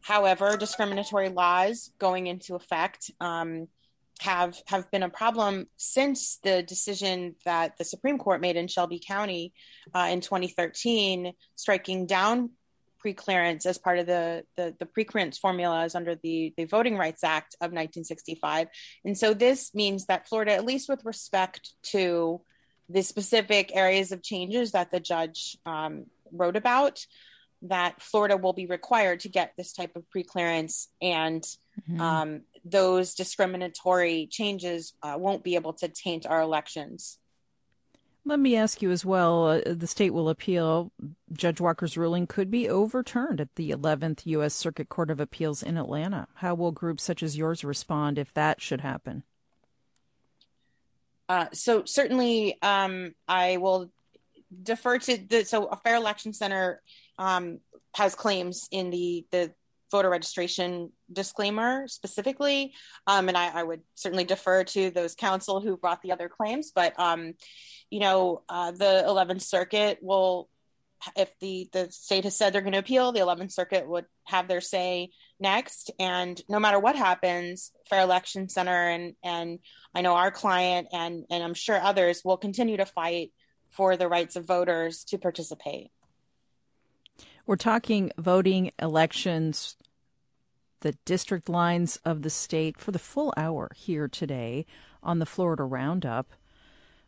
[0.00, 3.68] However, discriminatory laws going into effect um,
[4.20, 9.00] have have been a problem since the decision that the Supreme Court made in Shelby
[9.04, 9.52] County
[9.94, 12.50] uh, in 2013, striking down
[13.04, 17.54] preclearance as part of the, the, the preclearance formulas under the, the Voting Rights Act
[17.60, 18.68] of 1965.
[19.04, 22.40] And so this means that Florida, at least with respect to
[22.88, 27.04] the specific areas of changes that the judge um, wrote about
[27.62, 32.00] that Florida will be required to get this type of preclearance, and mm-hmm.
[32.00, 37.18] um, those discriminatory changes uh, won't be able to taint our elections.
[38.26, 40.92] Let me ask you as well uh, the state will appeal.
[41.32, 44.54] Judge Walker's ruling could be overturned at the 11th U.S.
[44.54, 46.28] Circuit Court of Appeals in Atlanta.
[46.36, 49.24] How will groups such as yours respond if that should happen?
[51.28, 53.90] Uh, so, certainly, um, I will
[54.62, 56.82] defer to the so a fair election center
[57.18, 57.60] um,
[57.94, 59.52] has claims in the the
[59.90, 62.72] voter registration disclaimer specifically.
[63.06, 66.72] Um, and I, I, would certainly defer to those counsel who brought the other claims
[66.74, 67.34] but um,
[67.90, 70.48] you know uh, the 11th circuit will
[71.16, 74.48] if the the state has said they're going to appeal the 11th circuit would have
[74.48, 75.90] their say next.
[75.98, 79.58] And no matter what happens fair election center and and
[79.94, 83.32] i know our client and and i'm sure others will continue to fight
[83.74, 85.90] for the rights of voters to participate.
[87.44, 89.76] We're talking voting elections,
[90.80, 94.64] the district lines of the state for the full hour here today
[95.02, 96.32] on the Florida Roundup.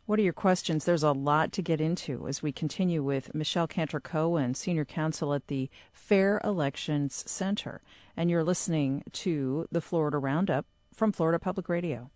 [0.06, 0.84] What are your questions?
[0.84, 5.34] There's a lot to get into as we continue with Michelle Kanter Cohen, Senior Counsel
[5.34, 7.80] at the Fair Elections Center.
[8.16, 12.10] And you're listening to the Florida Roundup from Florida Public Radio.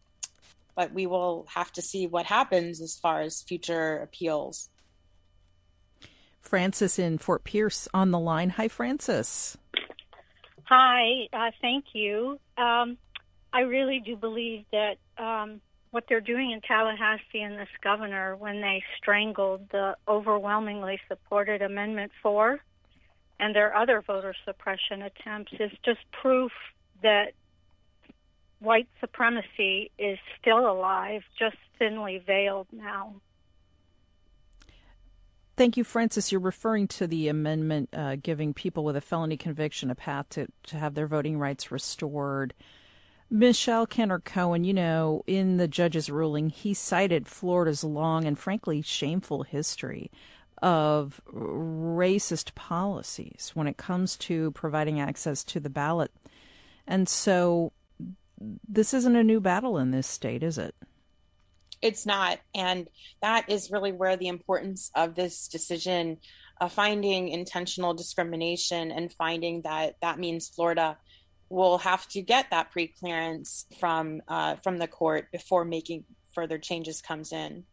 [0.74, 4.68] but we will have to see what happens as far as future appeals.
[6.40, 8.50] Francis in Fort Pierce on the line.
[8.50, 9.56] Hi, Francis.
[10.64, 12.38] Hi, uh, thank you.
[12.56, 12.98] Um,
[13.52, 15.60] I really do believe that um,
[15.90, 22.12] what they're doing in Tallahassee and this governor when they strangled the overwhelmingly supported Amendment
[22.22, 22.60] 4
[23.40, 26.52] and their other voter suppression attempts is just proof
[27.02, 27.32] that
[28.60, 33.14] white supremacy is still alive, just thinly veiled now.
[35.56, 36.30] Thank you, Francis.
[36.30, 40.48] You're referring to the amendment uh, giving people with a felony conviction a path to,
[40.64, 42.52] to have their voting rights restored.
[43.30, 48.82] Michelle Kanter Cohen, you know, in the judge's ruling, he cited Florida's long and frankly
[48.82, 50.10] shameful history
[50.62, 56.12] of racist policies when it comes to providing access to the ballot.
[56.86, 57.72] And so
[58.68, 60.74] this isn't a new battle in this state, is it?
[61.82, 62.38] It's not.
[62.54, 62.88] And
[63.22, 66.18] that is really where the importance of this decision,
[66.60, 70.96] uh, finding intentional discrimination and finding that that means Florida
[71.48, 77.00] will have to get that pre-clearance from uh, from the court before making further changes
[77.00, 77.64] comes in.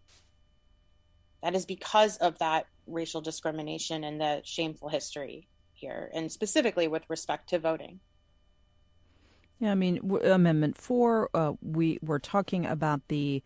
[1.41, 7.03] That is because of that racial discrimination and the shameful history here, and specifically with
[7.09, 7.99] respect to voting.
[9.59, 11.29] Yeah, I mean, Amendment Four.
[11.33, 13.43] Uh, we were talking about the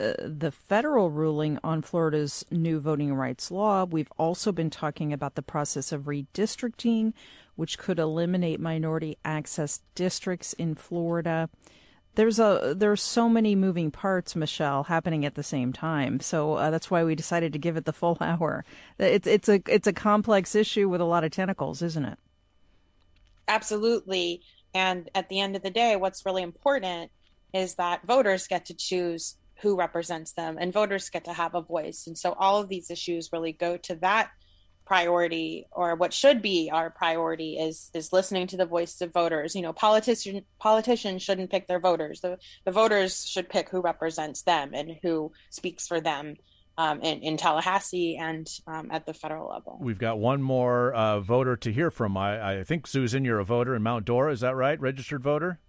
[0.00, 3.84] uh, the federal ruling on Florida's new voting rights law.
[3.84, 7.12] We've also been talking about the process of redistricting,
[7.56, 11.50] which could eliminate minority access districts in Florida.
[12.14, 16.20] There's a there's so many moving parts, Michelle, happening at the same time.
[16.20, 18.64] So uh, that's why we decided to give it the full hour.
[18.98, 22.18] It's it's a it's a complex issue with a lot of tentacles, isn't it?
[23.46, 24.40] Absolutely.
[24.74, 27.10] And at the end of the day, what's really important
[27.52, 31.60] is that voters get to choose who represents them and voters get to have a
[31.60, 32.06] voice.
[32.06, 34.30] And so all of these issues really go to that
[34.84, 39.54] priority or what should be our priority is is listening to the voice of voters.
[39.54, 42.20] You know politician politicians shouldn't pick their voters.
[42.20, 46.36] The, the voters should pick who represents them and who speaks for them
[46.78, 49.78] um, in, in, Tallahassee and um, at the federal level.
[49.80, 52.16] We've got one more uh, voter to hear from.
[52.16, 54.32] I, I, think, Susan, you're a voter in Mount Dora.
[54.32, 54.80] Is that right?
[54.80, 55.60] Registered voter?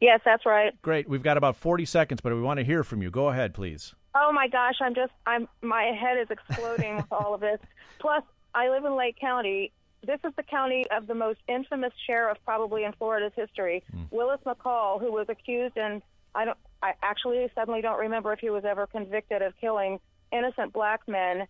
[0.00, 0.80] Yes, that's right.
[0.82, 1.08] Great.
[1.08, 3.10] We've got about 40 seconds, but we want to hear from you.
[3.10, 3.94] Go ahead, please.
[4.14, 7.58] Oh my gosh, I'm just I'm my head is exploding with all of this.
[7.98, 8.22] Plus,
[8.54, 9.72] I live in Lake County.
[10.06, 14.06] This is the county of the most infamous sheriff probably in Florida's history, mm.
[14.10, 16.00] Willis McCall, who was accused and
[16.34, 19.98] I don't I actually suddenly don't remember if he was ever convicted of killing
[20.32, 21.46] innocent black men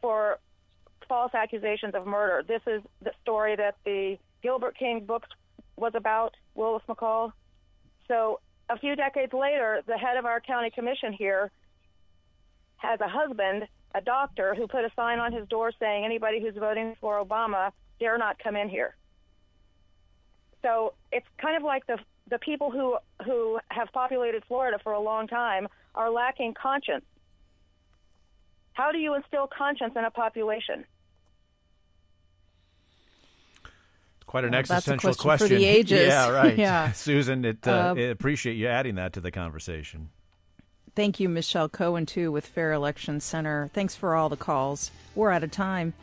[0.00, 0.38] for
[1.08, 2.42] false accusations of murder.
[2.46, 5.28] This is the story that the Gilbert King books
[5.76, 7.32] was about, Willis McCall.
[8.08, 11.50] So a few decades later, the head of our county commission here
[12.76, 16.54] has a husband, a doctor, who put a sign on his door saying anybody who's
[16.54, 17.70] voting for Obama
[18.00, 18.96] dare not come in here.
[20.62, 21.98] So it's kind of like the
[22.30, 27.04] the people who who have populated Florida for a long time are lacking conscience
[28.72, 30.84] how do you instill conscience in a population?
[34.26, 35.48] Quite an well, existential question, question.
[35.48, 36.06] For the ages.
[36.06, 36.56] Yeah, right.
[36.58, 36.92] yeah.
[36.92, 40.08] Susan, it, uh, uh, appreciate you adding that to the conversation.
[40.94, 43.70] Thank you, Michelle Cohen, too, with Fair Election Center.
[43.72, 44.90] Thanks for all the calls.
[45.14, 45.94] We're out of time.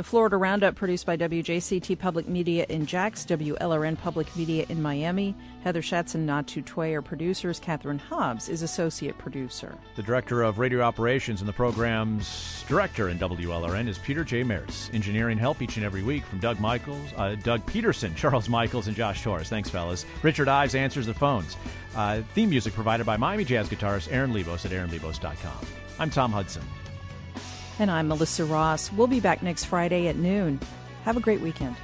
[0.00, 5.34] The Florida Roundup, produced by WJCT Public Media in Jax, WLRN Public Media in Miami.
[5.62, 7.60] Heather Schatz and Natu Tway are producers.
[7.60, 9.76] Catherine Hobbs is associate producer.
[9.96, 14.42] The director of radio operations and the program's director in WLRN is Peter J.
[14.42, 14.88] Maris.
[14.94, 18.96] Engineering help each and every week from Doug Michaels, uh, Doug Peterson, Charles Michaels, and
[18.96, 19.50] Josh Torres.
[19.50, 20.06] Thanks, fellas.
[20.22, 21.58] Richard Ives answers the phones.
[21.94, 25.66] Uh, theme music provided by Miami Jazz guitarist Aaron Lebos at aaronlebos.com.
[25.98, 26.62] I'm Tom Hudson.
[27.80, 28.92] And I'm Melissa Ross.
[28.92, 30.60] We'll be back next Friday at noon.
[31.06, 31.76] Have a great weekend.